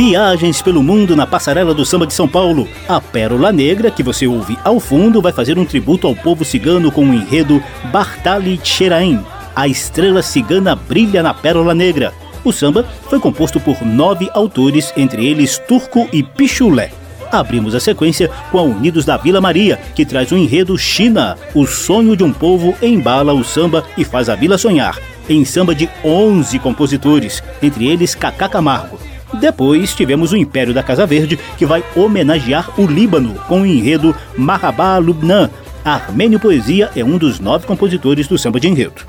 Viagens 0.03 0.63
pelo 0.63 0.81
mundo 0.81 1.15
na 1.15 1.27
passarela 1.27 1.75
do 1.75 1.85
samba 1.85 2.07
de 2.07 2.13
São 2.15 2.27
Paulo. 2.27 2.67
A 2.89 2.99
Pérola 2.99 3.51
Negra, 3.51 3.91
que 3.91 4.01
você 4.01 4.25
ouve 4.25 4.57
ao 4.63 4.79
fundo, 4.79 5.21
vai 5.21 5.31
fazer 5.31 5.59
um 5.59 5.63
tributo 5.63 6.07
ao 6.07 6.15
povo 6.15 6.43
cigano 6.43 6.91
com 6.91 7.05
o 7.05 7.13
enredo 7.13 7.61
Bartali 7.91 8.59
Xeraim. 8.63 9.23
A 9.55 9.67
estrela 9.67 10.23
cigana 10.23 10.75
brilha 10.75 11.21
na 11.21 11.35
Pérola 11.35 11.75
Negra. 11.75 12.15
O 12.43 12.51
samba 12.51 12.83
foi 13.11 13.19
composto 13.19 13.59
por 13.59 13.85
nove 13.85 14.27
autores, 14.33 14.91
entre 14.97 15.23
eles 15.23 15.59
Turco 15.67 16.09
e 16.11 16.23
Pichulé. 16.23 16.89
Abrimos 17.31 17.75
a 17.75 17.79
sequência 17.79 18.27
com 18.51 18.57
a 18.57 18.63
Unidos 18.63 19.05
da 19.05 19.17
Vila 19.17 19.39
Maria, 19.39 19.79
que 19.93 20.03
traz 20.03 20.31
o 20.31 20.35
enredo 20.35 20.75
China, 20.79 21.37
o 21.53 21.67
sonho 21.67 22.17
de 22.17 22.23
um 22.23 22.33
povo 22.33 22.73
embala 22.81 23.33
o 23.33 23.43
samba 23.43 23.85
e 23.95 24.03
faz 24.03 24.29
a 24.29 24.35
vila 24.35 24.57
sonhar, 24.57 24.97
em 25.29 25.45
samba 25.45 25.75
de 25.75 25.87
11 26.03 26.57
compositores, 26.57 27.43
entre 27.61 27.87
eles 27.87 28.15
Cacá 28.15 28.49
Camargo. 28.49 29.11
Depois 29.39 29.93
tivemos 29.95 30.31
o 30.31 30.37
Império 30.37 30.73
da 30.73 30.83
Casa 30.83 31.05
Verde, 31.05 31.39
que 31.57 31.65
vai 31.65 31.83
homenagear 31.95 32.69
o 32.79 32.85
Líbano 32.85 33.35
com 33.47 33.61
o 33.61 33.65
enredo 33.65 34.15
Mahabá 34.37 34.97
Lubnan. 34.97 35.49
Armênio 35.83 36.39
Poesia 36.39 36.89
é 36.95 37.03
um 37.03 37.17
dos 37.17 37.39
nove 37.39 37.65
compositores 37.65 38.27
do 38.27 38.37
samba 38.37 38.59
de 38.59 38.67
enredo. 38.67 39.01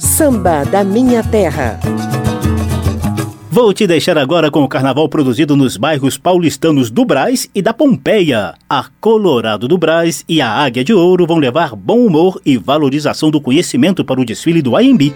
Samba 0.00 0.64
da 0.64 0.82
Minha 0.82 1.22
Terra. 1.22 1.78
Vou 3.50 3.72
te 3.72 3.86
deixar 3.88 4.16
agora 4.16 4.52
com 4.52 4.62
o 4.62 4.68
carnaval 4.68 5.08
produzido 5.08 5.56
nos 5.56 5.76
bairros 5.76 6.16
paulistanos 6.16 6.90
do 6.90 7.04
Brás 7.04 7.50
e 7.52 7.60
da 7.60 7.74
Pompeia. 7.74 8.54
A 8.70 8.86
Colorado 9.00 9.66
do 9.66 9.76
Brás 9.76 10.24
e 10.28 10.40
a 10.40 10.48
Águia 10.48 10.84
de 10.84 10.92
Ouro 10.92 11.26
vão 11.26 11.38
levar 11.38 11.74
bom 11.74 12.06
humor 12.06 12.40
e 12.46 12.56
valorização 12.56 13.32
do 13.32 13.40
conhecimento 13.40 14.04
para 14.04 14.20
o 14.20 14.24
desfile 14.24 14.62
do 14.62 14.76
AMB. 14.76 15.12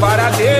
Busca 0.00 0.30
do 0.30 0.53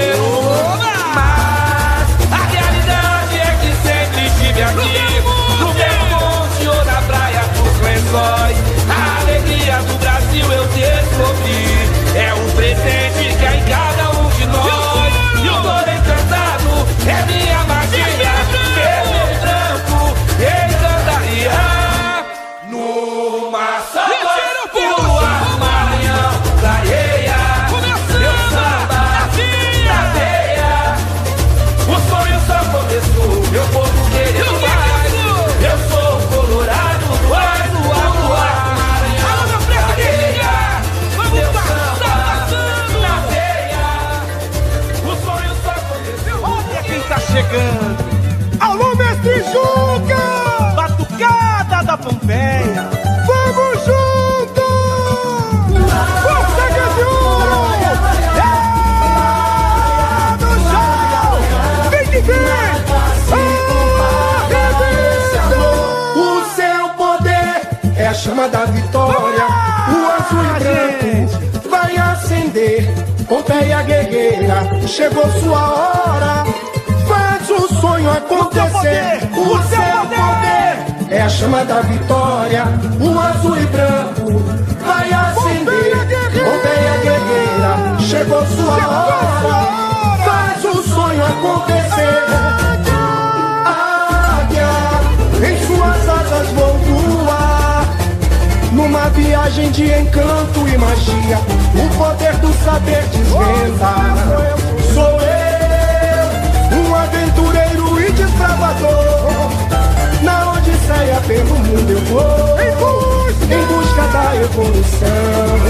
Pompeia 73.29 73.83
guerreira, 73.83 74.63
chegou 74.87 75.25
sua 75.41 75.59
hora. 75.59 76.45
Faz 77.09 77.51
o 77.51 77.69
sonho 77.81 78.11
acontecer. 78.11 79.19
O 79.33 79.63
seu 79.63 80.07
poder 80.09 81.11
é 81.11 81.23
a 81.23 81.29
chama 81.29 81.65
da 81.65 81.81
vitória. 81.81 82.65
O 83.01 83.19
azul 83.19 83.57
e 83.57 83.67
branco 83.67 84.43
vai 84.85 85.13
acender. 85.13 85.97
Pompeia 86.45 86.97
guerreira, 87.03 87.99
chegou 88.01 88.47
sua 88.47 88.77
hora. 88.89 90.25
Faz 90.25 90.65
o 90.65 90.83
sonho 90.83 91.25
acontecer. 91.25 92.74
Viagem 99.45 99.71
de 99.73 99.85
encanto 99.85 100.67
e 100.67 100.79
magia, 100.79 101.39
o 101.75 101.99
poder 101.99 102.35
do 102.39 102.51
saber 102.65 103.03
desvenda. 103.09 103.95
Sou 104.95 105.21
eu, 105.21 106.79
um 106.79 106.95
aventureiro 106.95 108.01
e 108.01 108.11
desbravador. 108.13 109.51
Na 110.23 110.53
odisseia 110.53 111.21
pelo 111.27 111.59
mundo 111.59 111.91
eu 111.91 112.01
vou, 112.07 112.59
em 113.51 113.67
busca 113.67 114.03
da 114.15 114.35
evolução. 114.37 115.61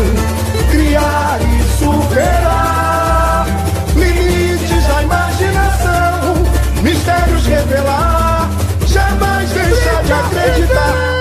Criar 0.70 1.40
e 1.42 1.62
superar 1.76 3.46
limites 3.96 4.86
da 4.86 5.02
imaginação, 5.02 6.34
mistérios 6.80 7.44
revelar, 7.44 8.48
jamais 8.86 9.50
deixar 9.50 10.04
de 10.04 10.12
acreditar. 10.12 11.13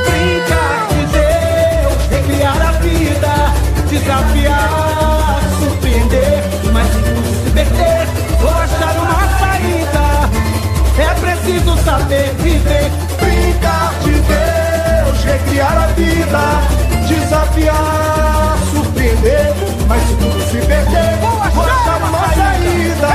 Desafiar, 4.03 5.39
surpreender, 5.59 6.43
mas 6.73 6.87
se 6.91 7.51
perder, 7.51 8.07
ou 8.41 8.49
achar 8.49 8.95
uma 8.99 9.23
saída. 9.39 10.05
É 10.97 11.13
preciso 11.21 11.77
saber 11.83 12.33
viver. 12.39 12.91
Brincar 13.19 13.93
de 14.03 14.11
Deus, 14.11 15.23
recriar 15.23 15.77
a 15.77 15.87
vida, 15.87 16.41
desafiar, 17.07 18.57
surpreender, 18.71 19.53
mas 19.87 20.01
se 20.03 20.15
tudo 20.15 20.51
se 20.51 20.57
perder, 20.57 21.17
vou 21.21 21.41
achar 21.41 22.01
uma 22.03 22.27
saída. 22.33 23.07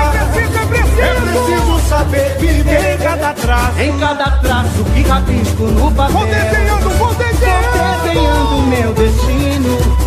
É 1.01 1.14
preciso 1.20 1.89
saber 1.89 2.36
viver. 2.39 2.95
Em 2.95 2.99
cada 2.99 3.34
traço, 3.34 3.80
em 3.80 3.99
cada 3.99 4.30
traço 4.39 4.84
que 4.95 5.03
rabisco 5.03 5.62
no 5.64 5.93
papel. 5.93 6.16
Vou 6.16 6.26
desenhando, 6.26 6.91
vou 6.99 7.14
desenhando. 7.14 7.68
Vou 7.76 8.03
desenhando 8.03 8.66
meu 8.66 8.93
destino. 8.95 9.97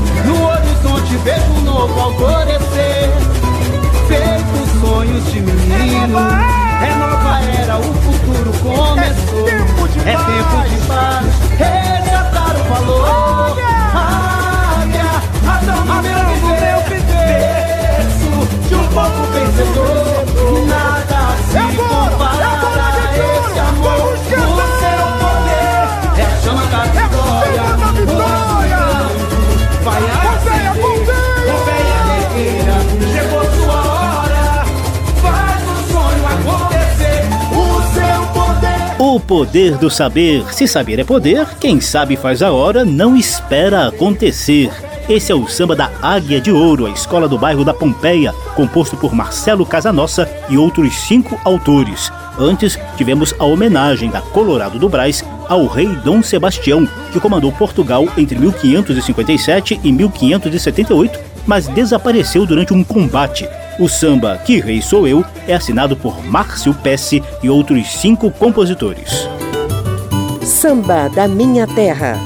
Horizonte 1.12 1.18
vejo 1.18 1.52
um 1.52 1.62
novo 1.62 2.00
alvorecer. 2.00 3.10
Feito 4.08 4.80
sonhos 4.80 5.26
de 5.32 5.42
menino. 5.42 6.20
É 6.20 6.96
nova 6.96 7.42
era, 7.42 7.78
o 7.78 7.84
futuro 7.84 8.52
começou. 8.62 9.48
É 9.48 9.52
tempo 9.52 9.88
de 9.90 10.00
é 10.00 10.16
tempo 10.16 10.70
de 10.70 10.78
paz. 10.88 11.26
Resgatar 11.58 12.56
o 12.56 12.64
valor. 12.64 13.58
Águia, 13.94 15.12
razão 15.46 15.82
do 15.86 15.94
meu 16.02 16.22
viver. 16.88 17.32
Berço 18.08 18.32
de 18.68 18.76
um 18.76 18.88
povo 18.88 19.22
vencedor. 19.34 20.66
Nada 20.68 21.22
se 21.52 21.62
compara 21.76 22.52
a 22.52 23.18
esse 23.18 23.60
amor. 23.60 24.14
O 24.14 24.18
seu 24.80 25.02
poder 25.20 25.84
é 26.18 26.24
a 26.24 26.42
chama 26.42 26.66
da 26.68 26.84
vitória. 26.86 27.21
O 39.12 39.20
poder 39.20 39.76
do 39.78 39.90
saber. 39.90 40.42
Se 40.54 40.66
saber 40.66 40.98
é 40.98 41.04
poder, 41.04 41.46
quem 41.60 41.82
sabe 41.82 42.16
faz 42.16 42.42
a 42.42 42.50
hora, 42.50 42.86
não 42.86 43.14
espera 43.14 43.90
acontecer. 43.90 44.72
Esse 45.10 45.34
é 45.34 45.36
o 45.36 45.50
samba 45.50 45.76
da 45.76 45.92
Águia 46.02 46.40
de 46.40 46.50
Ouro, 46.50 46.86
a 46.86 46.92
escola 46.92 47.28
do 47.28 47.38
bairro 47.38 47.66
da 47.66 47.74
Pompeia, 47.74 48.32
composto 48.56 48.96
por 48.96 49.14
Marcelo 49.14 49.66
Casanossa 49.66 50.30
e 50.50 50.58
outros 50.58 50.96
cinco 50.96 51.38
autores. 51.44 52.10
Antes, 52.40 52.80
tivemos 52.96 53.36
a 53.38 53.44
homenagem 53.44 54.10
da 54.10 54.22
Colorado 54.22 54.80
do 54.80 54.88
Brás 54.88 55.22
ao 55.50 55.68
rei 55.68 55.90
Dom 56.06 56.24
Sebastião, 56.24 56.88
que 57.12 57.20
comandou 57.20 57.52
Portugal 57.52 58.08
entre 58.18 58.40
1557 58.40 59.82
e 59.84 59.92
1578, 59.92 61.20
mas 61.46 61.68
desapareceu 61.68 62.46
durante 62.46 62.74
um 62.74 62.82
combate. 62.82 63.46
O 63.78 63.90
samba 63.90 64.38
Que 64.38 64.62
Rei 64.62 64.82
Sou 64.82 65.06
Eu 65.06 65.26
é 65.52 65.56
assinado 65.56 65.96
por 65.96 66.24
Márcio 66.24 66.74
Pesce 66.74 67.22
e 67.44 67.50
outros 67.50 67.88
cinco 67.88 68.32
compositores. 68.32 69.28
Samba 70.42 71.08
da 71.10 71.28
Minha 71.28 71.68
Terra. 71.68 72.18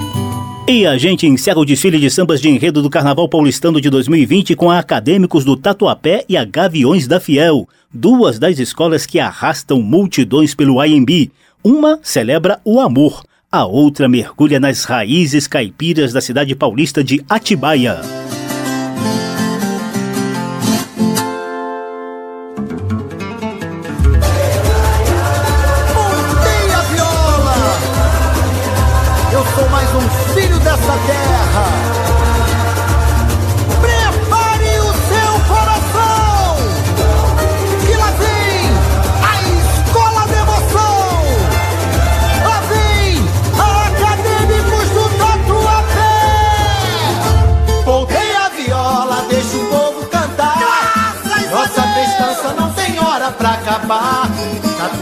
E 0.68 0.86
a 0.86 0.98
gente 0.98 1.28
encerra 1.28 1.60
o 1.60 1.66
desfile 1.66 2.00
de 2.00 2.10
sambas 2.10 2.42
de 2.42 2.50
enredo 2.50 2.82
do 2.82 2.90
Carnaval 2.90 3.30
Paulistano 3.30 3.80
de 3.80 3.90
2020 3.90 4.56
com 4.56 4.72
a 4.72 4.80
Acadêmicos 4.80 5.46
do 5.46 5.56
Tatuapé 5.56 6.26
e 6.28 6.36
a 6.36 6.44
Gaviões 6.44 7.08
da 7.08 7.20
Fiel, 7.20 7.68
duas 7.94 8.40
das 8.40 8.58
escolas 8.58 9.06
que 9.06 9.20
arrastam 9.20 9.82
multidões 9.82 10.56
pelo 10.56 10.84
IMB. 10.84 11.32
Uma 11.64 12.00
celebra 12.02 12.60
o 12.66 12.80
amor, 12.80 13.24
a 13.52 13.64
outra 13.66 14.10
mergulha 14.10 14.60
nas 14.60 14.86
raízes 14.86 15.48
caipiras 15.48 16.12
da 16.12 16.20
cidade 16.20 16.56
paulista 16.56 17.04
de 17.04 17.24
Atibaia. 17.30 18.02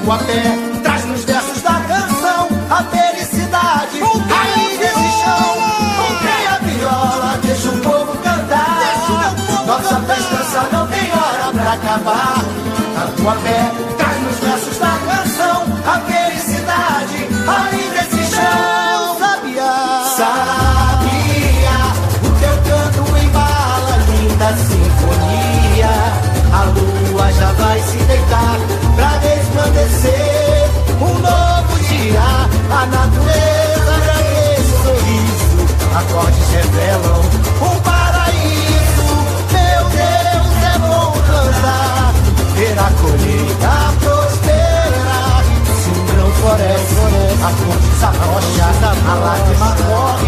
Tatuapé 0.03 0.43
traz 0.83 1.05
nos 1.05 1.23
versos 1.23 1.61
da 1.61 1.79
canção 1.87 2.49
a 2.69 2.83
felicidade. 2.83 4.01
A 4.01 4.59
indecision. 4.59 5.55
Voltei 5.95 6.45
a 6.45 6.57
viola, 6.61 7.39
deixa 7.41 7.69
o 7.69 7.77
povo 7.79 8.17
cantar. 8.17 9.33
Nossa 9.65 10.01
festança 10.01 10.67
não 10.73 10.87
tem 10.87 11.09
hora 11.09 11.53
pra 11.53 11.73
acabar. 11.73 12.43
Tatuapé 12.95 13.71
traz 13.97 14.21
nos 14.23 14.39
versos 14.39 14.77
da 14.77 14.91
canção 15.07 15.63
a 15.87 15.99
felicidade. 16.01 16.12
Revelam 36.73 37.21
um 37.61 37.79
paraíso. 37.81 39.07
Meu 39.51 39.83
Deus, 39.89 40.53
é 40.63 40.79
bom 40.79 41.11
cantar, 41.27 42.13
ver 42.55 42.79
a 42.79 42.89
colheita 42.99 43.73
prosperar. 44.01 45.43
Se 45.83 45.89
um 45.89 46.05
grão 46.05 46.29
floresce, 46.31 46.95
a 47.43 47.49
flor 47.49 47.77
desabrocha, 47.77 48.67
a 49.07 49.13
lágrima 49.15 49.69
corre, 49.87 50.22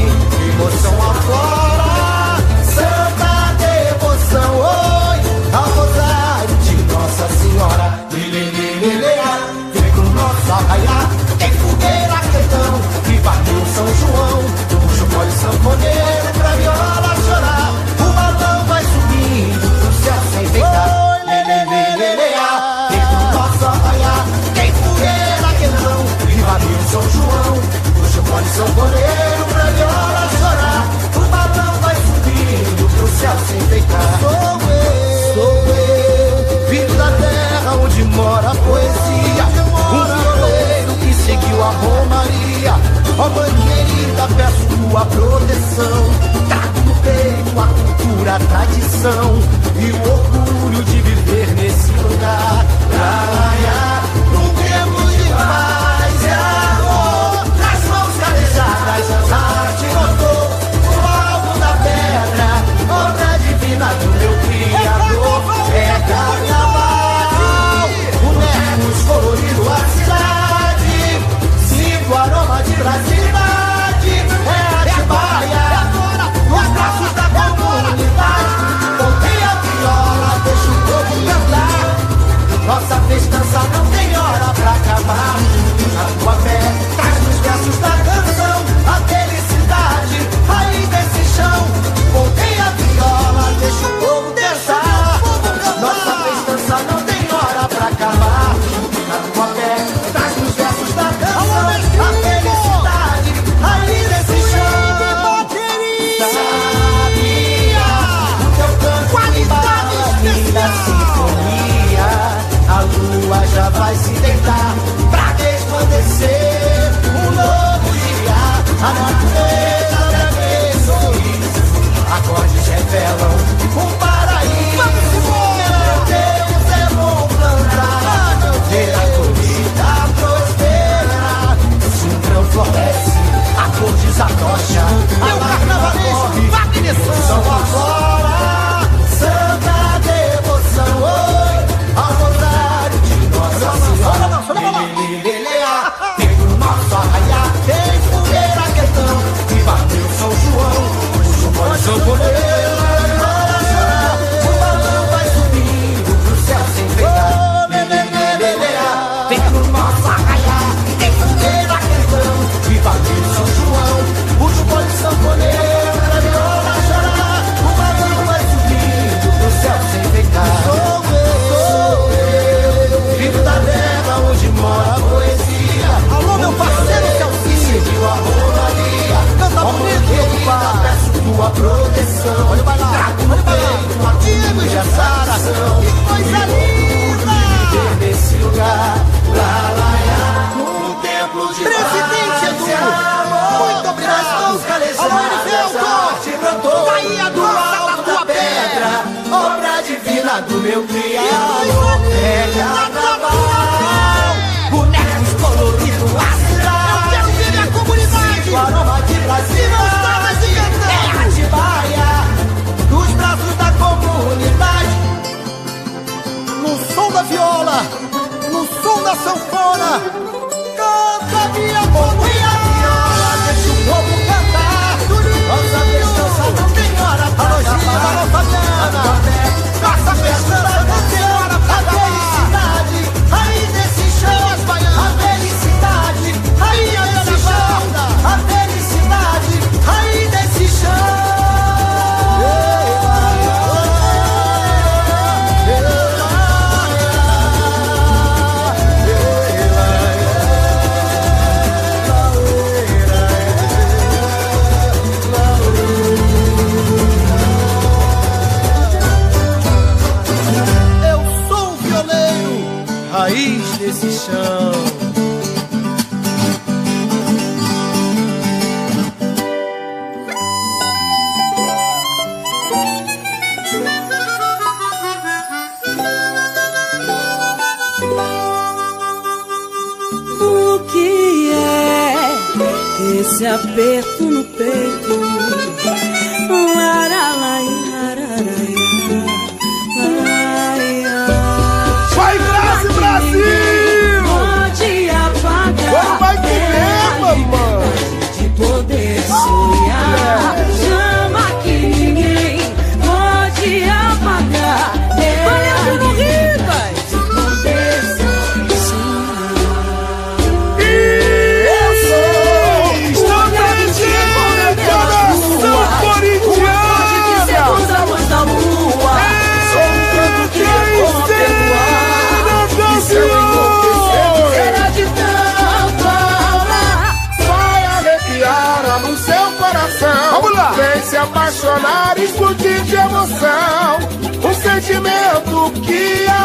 Ó 43.18 43.28
oh, 43.28 43.30
bandeirita, 43.30 44.28
peço 44.36 44.66
tua 44.90 45.06
proteção. 45.06 46.04
Trago 46.48 46.80
no 46.86 46.96
peito 46.96 47.60
a 47.60 47.68
cultura, 47.68 48.36
a 48.36 48.40
tradição 48.40 49.40
e 49.80 49.92
o 49.92 50.12
orgulho 50.12 50.84
de 50.84 51.02
viver 51.02 51.48
nesse 51.56 51.92
lugar. 51.92 52.66
Pra 52.90 53.26
não 54.34 54.50
temos 54.50 55.12
de 55.14 55.30
paz. 55.30 55.75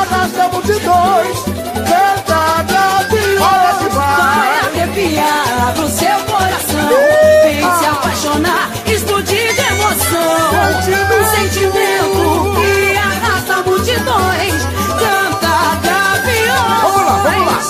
arrasta 0.00 0.48
multidões. 0.48 1.38
canta 1.74 2.40
viola 3.10 3.74
que 3.78 3.84
se 3.84 3.90
Vai 3.90 4.50
arrepiar 4.60 5.74
o 5.78 5.88
seu 5.88 6.18
coração. 6.24 6.88
Vem 7.44 7.60
se 7.60 7.84
ah. 7.84 7.92
apaixonar, 7.92 8.70
explodir 8.86 9.54
de 9.54 9.60
emoção. 9.60 10.40
Sentimento, 10.80 11.16
sentimento 11.36 12.20
que 12.56 12.96
arrasta 12.96 13.56
multidões. 13.68 14.54
canta 14.98 15.54
viola. 16.24 16.78
Vamos 16.82 17.04
lá, 17.06 17.16
vamos 17.24 17.46
lá. 17.46 17.60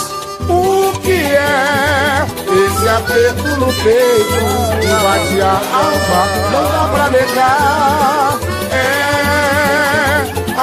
O 0.48 1.00
que 1.00 1.12
é 1.12 2.26
esse 2.66 2.88
aperto 2.88 3.48
no 3.56 3.72
peito? 3.72 4.40
Invade 4.82 5.40
a 5.40 5.44
alma, 5.74 6.22
não 6.52 6.64
dá 6.72 6.82
pra 6.92 7.10
negar. 7.10 8.38
É 8.72 9.29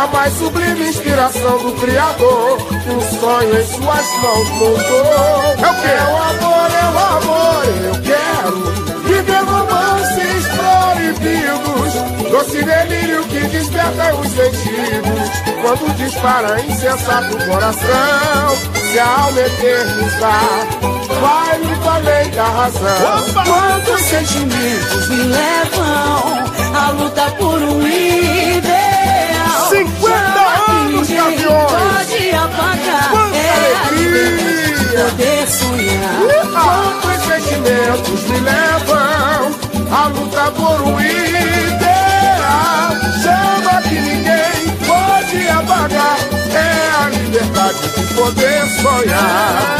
a 0.07 0.11
mais 0.11 0.33
sublime 0.33 0.87
inspiração 0.87 1.57
do 1.59 1.71
Criador. 1.73 2.57
Um 2.87 3.19
sonho 3.19 3.59
em 3.59 3.65
suas 3.65 4.11
mãos 4.21 4.49
montou. 4.51 5.05
É 5.57 5.69
o 5.69 5.75
que? 5.81 5.87
É 5.87 6.03
o 6.03 6.17
amor, 6.17 6.71
é 6.71 6.85
o 6.85 6.97
amor, 7.17 7.65
eu 7.85 7.95
quero 8.01 8.55
viver 9.03 9.43
romances 9.43 10.47
proibidos. 10.55 11.93
Doce 12.31 12.63
delírio 12.63 13.23
que 13.25 13.39
desperta 13.47 14.15
os 14.15 14.27
sentidos. 14.29 15.27
Quando 15.61 15.95
dispara 15.97 16.61
insensato 16.61 17.35
o 17.35 17.45
coração, 17.45 18.55
se 18.75 18.99
a 18.99 19.05
alma 19.05 19.41
eternizar 19.41 20.67
vai 21.19 21.57
muito 21.59 21.89
além 21.89 22.29
da 22.31 22.45
razão. 22.45 23.29
Opa! 23.29 23.43
Quantos 23.43 24.01
sentimentos 24.03 25.09
me 25.09 25.23
levam 25.23 26.45
a 26.75 26.91
lutar 26.91 27.31
por 27.31 27.61
um 27.61 27.87
ideal? 27.87 28.76
Liberdade 47.67 47.89
de 47.89 48.13
poder 48.13 48.65
sonhar. 48.81 49.77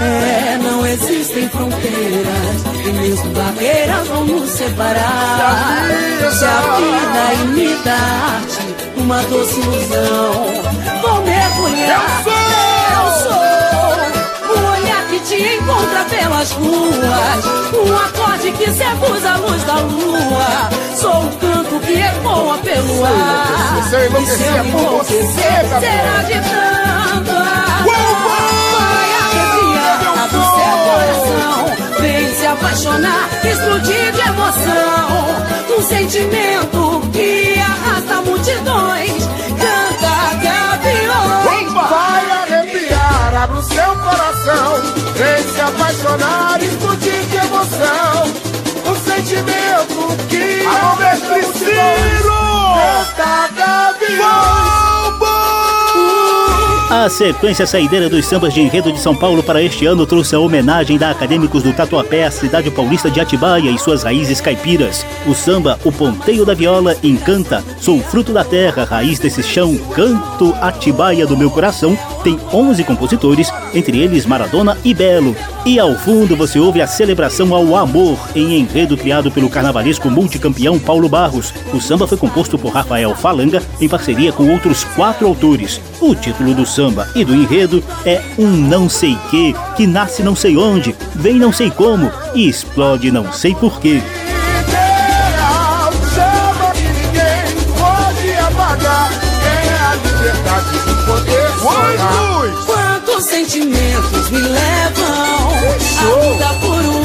É, 0.00 0.58
não 0.58 0.86
existem 0.86 1.48
fronteiras 1.48 2.64
e 2.84 2.92
mesmo 2.92 3.30
barreiras 3.32 4.08
vão 4.08 4.24
nos 4.24 4.50
separar. 4.50 5.86
Se 6.30 6.44
a 6.44 6.60
vida 6.76 7.34
imita 7.44 7.90
a 7.90 8.34
arte, 8.36 8.76
uma 8.96 9.22
doce 9.22 9.60
ilusão, 9.60 10.32
vou 11.02 11.22
mergulhar. 11.22 12.02
Eu 12.16 12.24
sou, 12.24 12.42
eu 12.94 13.10
sou 13.22 14.56
o 14.56 14.72
olhar 14.72 15.06
que 15.08 15.20
te 15.20 15.56
encontra 15.56 16.04
pelas 16.10 16.50
ruas, 16.52 17.44
um 17.74 17.96
acorde 17.96 18.52
que 18.52 18.70
seduz 18.70 19.24
a 19.24 19.36
luz 19.36 19.62
da 19.64 19.76
lua. 19.76 20.70
Sou 20.96 21.24
o 21.24 21.36
canto 21.36 21.80
que 21.80 21.94
ecoa 21.94 22.58
pelo 22.58 23.04
ar. 23.04 23.88
Se 23.88 23.94
eu 23.94 24.64
enlouquecer 24.64 25.64
será 25.80 26.22
de 26.22 26.34
tanto 26.48 26.91
apaixonar, 32.52 33.28
explodir 33.44 34.12
de 34.12 34.20
emoção. 34.20 35.78
Um 35.78 35.82
sentimento 35.82 37.00
que 37.12 37.58
arrasta 37.58 38.20
multidões. 38.22 39.24
Canta 39.62 40.34
gaviões. 40.42 41.72
Vai 41.72 42.30
arrepiar, 42.30 43.42
abre 43.42 43.58
o 43.58 43.62
seu 43.62 43.96
coração. 43.96 44.82
Vem 45.16 45.42
se 45.48 45.60
apaixonar, 45.60 46.62
explodir 46.62 47.24
de 47.26 47.36
emoção. 47.36 48.32
Um 48.84 48.96
sentimento 49.10 50.28
que 50.28 50.66
arrasta 50.66 51.28
multidões. 51.28 52.22
Canta 53.16 53.48
gaviões. 53.56 54.52
A 56.94 57.08
sequência 57.08 57.66
saideira 57.66 58.06
dos 58.06 58.26
sambas 58.26 58.52
de 58.52 58.60
enredo 58.60 58.92
de 58.92 59.00
São 59.00 59.16
Paulo 59.16 59.42
para 59.42 59.62
este 59.62 59.86
ano 59.86 60.04
trouxe 60.04 60.34
a 60.34 60.38
homenagem 60.38 60.98
da 60.98 61.10
Acadêmicos 61.10 61.62
do 61.62 61.72
Tatuapé 61.72 62.26
à 62.26 62.30
cidade 62.30 62.70
paulista 62.70 63.10
de 63.10 63.18
Atibaia 63.18 63.70
e 63.70 63.78
suas 63.78 64.02
raízes 64.02 64.42
caipiras. 64.42 65.06
O 65.26 65.34
samba 65.34 65.78
O 65.86 65.90
Ponteio 65.90 66.44
da 66.44 66.52
Viola 66.52 66.94
encanta, 67.02 67.64
sou 67.80 67.98
fruto 67.98 68.30
da 68.34 68.44
terra, 68.44 68.84
raiz 68.84 69.18
desse 69.18 69.42
chão, 69.42 69.74
canto 69.94 70.54
Atibaia 70.60 71.26
do 71.26 71.34
meu 71.34 71.50
coração, 71.50 71.96
tem 72.22 72.38
11 72.52 72.84
compositores, 72.84 73.50
entre 73.72 73.98
eles 73.98 74.26
Maradona 74.26 74.76
e 74.84 74.92
Belo. 74.92 75.34
E 75.64 75.80
ao 75.80 75.94
fundo 75.94 76.36
você 76.36 76.58
ouve 76.58 76.82
a 76.82 76.86
celebração 76.86 77.54
ao 77.54 77.74
amor 77.74 78.18
em 78.34 78.58
enredo 78.58 78.98
criado 78.98 79.30
pelo 79.30 79.48
carnavalesco 79.48 80.10
multicampeão 80.10 80.78
Paulo 80.78 81.08
Barros. 81.08 81.54
O 81.72 81.80
samba 81.80 82.06
foi 82.06 82.18
composto 82.18 82.58
por 82.58 82.72
Rafael 82.72 83.14
Falanga 83.14 83.62
em 83.80 83.88
parceria 83.88 84.30
com 84.30 84.50
outros 84.50 84.84
quatro 84.84 85.26
autores. 85.26 85.80
O 86.00 86.14
título 86.14 86.52
do 86.52 86.66
samba 86.66 86.81
e 87.14 87.24
do 87.24 87.32
enredo 87.34 87.82
é 88.04 88.20
Um 88.36 88.50
Não 88.50 88.88
Sei 88.88 89.16
Que, 89.30 89.54
que 89.76 89.86
nasce 89.86 90.22
não 90.22 90.34
sei 90.34 90.56
onde, 90.56 90.94
vem 91.14 91.38
não 91.38 91.52
sei 91.52 91.70
como 91.70 92.10
e 92.34 92.48
explode 92.48 93.10
não 93.12 93.32
sei 93.32 93.54
porquê. 93.54 94.02
Quantos 102.66 103.24
sentimentos 103.24 104.30
me 104.30 104.40
levam 104.40 105.52
a 106.48 106.54
por 106.54 106.84
um 106.84 107.01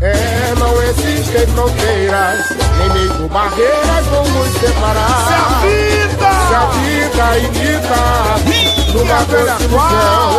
É, 0.00 0.54
não 0.56 0.80
existem 0.82 1.44
fronteiras, 1.48 2.50
nem 2.78 2.88
mesmo 2.90 3.28
barreiras 3.28 4.06
vão 4.06 4.22
nos 4.28 4.52
separar. 4.60 5.26
Se 5.26 5.34
a 5.34 5.48
vida, 5.66 6.30
se 6.46 6.54
a 6.54 6.66
vida 6.84 7.38
imita 7.38 7.96
numa 8.92 9.24
construção, 9.24 10.30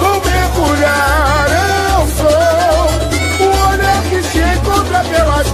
vou 0.00 0.20
mergulhar, 0.24 1.46
eu 1.48 2.08
sou 2.16 3.46
o 3.46 3.50
olhar 3.70 4.02
que 4.10 4.20
se 4.20 4.38
encontra 4.40 5.04
pelas 5.04 5.47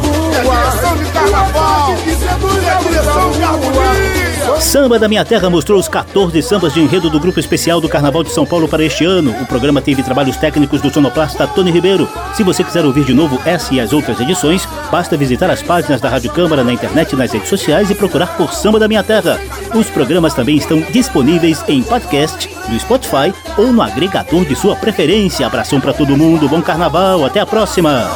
Samba 4.60 4.98
da 4.98 5.06
Minha 5.06 5.24
Terra 5.24 5.48
mostrou 5.48 5.78
os 5.78 5.86
14 5.86 6.42
sambas 6.42 6.74
de 6.74 6.80
enredo 6.80 7.08
do 7.08 7.20
Grupo 7.20 7.38
Especial 7.38 7.80
do 7.80 7.88
Carnaval 7.88 8.24
de 8.24 8.32
São 8.32 8.44
Paulo 8.44 8.66
para 8.66 8.82
este 8.82 9.04
ano. 9.04 9.34
O 9.40 9.46
programa 9.46 9.80
teve 9.80 10.02
trabalhos 10.02 10.36
técnicos 10.36 10.80
do 10.80 10.92
sonoplasta 10.92 11.46
Tony 11.46 11.70
Ribeiro. 11.70 12.08
Se 12.34 12.42
você 12.42 12.64
quiser 12.64 12.84
ouvir 12.84 13.04
de 13.04 13.14
novo 13.14 13.40
essa 13.44 13.72
e 13.72 13.80
as 13.80 13.92
outras 13.92 14.18
edições, 14.20 14.66
basta 14.90 15.16
visitar 15.16 15.50
as 15.50 15.62
páginas 15.62 16.00
da 16.00 16.08
Rádio 16.08 16.32
Câmara 16.32 16.64
na 16.64 16.72
internet 16.72 17.12
e 17.12 17.16
nas 17.16 17.32
redes 17.32 17.48
sociais 17.48 17.90
e 17.90 17.94
procurar 17.94 18.36
por 18.36 18.52
Samba 18.52 18.80
da 18.80 18.88
Minha 18.88 19.02
Terra. 19.02 19.38
Os 19.74 19.88
programas 19.90 20.34
também 20.34 20.56
estão 20.56 20.80
disponíveis 20.90 21.62
em 21.68 21.82
podcast, 21.82 22.48
no 22.68 22.80
Spotify 22.80 23.32
ou 23.56 23.72
no 23.72 23.82
agregador 23.82 24.44
de 24.44 24.56
sua 24.56 24.74
preferência. 24.74 25.46
Abração 25.46 25.80
para 25.80 25.92
todo 25.92 26.16
mundo, 26.16 26.48
bom 26.48 26.60
carnaval, 26.60 27.24
até 27.24 27.40
a 27.40 27.46
próxima! 27.46 28.10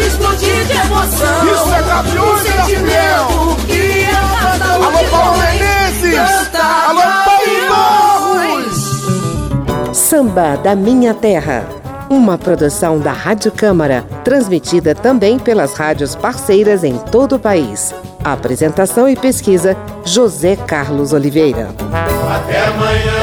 Apaixonar, 0.00 0.02
explodir 0.06 0.64
de 0.66 0.72
emoção. 0.72 1.52
Isso 1.52 1.74
é 1.74 1.82
gaviões, 1.82 2.42
sentimento 2.42 3.56
que 3.66 4.04
arrasta 4.04 4.64
Alô, 4.64 4.90
Paulo 5.10 5.38
Menezes! 5.38 6.18
Alô, 6.86 7.02
Paulo 7.24 7.68
Barros! 7.68 8.90
Samba 9.96 10.56
da 10.56 10.74
Minha 10.74 11.14
Terra. 11.14 11.64
Uma 12.08 12.36
produção 12.36 12.98
da 12.98 13.12
Rádio 13.12 13.52
Câmara, 13.52 14.04
transmitida 14.24 14.96
também 14.96 15.38
pelas 15.38 15.74
rádios 15.74 16.16
parceiras 16.16 16.82
em 16.82 16.98
todo 16.98 17.36
o 17.36 17.38
país. 17.38 17.94
Apresentação 18.24 19.08
e 19.08 19.14
pesquisa: 19.14 19.76
José 20.04 20.56
Carlos 20.56 21.12
Oliveira. 21.12 21.68
Até 22.28 22.66
amanhã. 22.66 23.19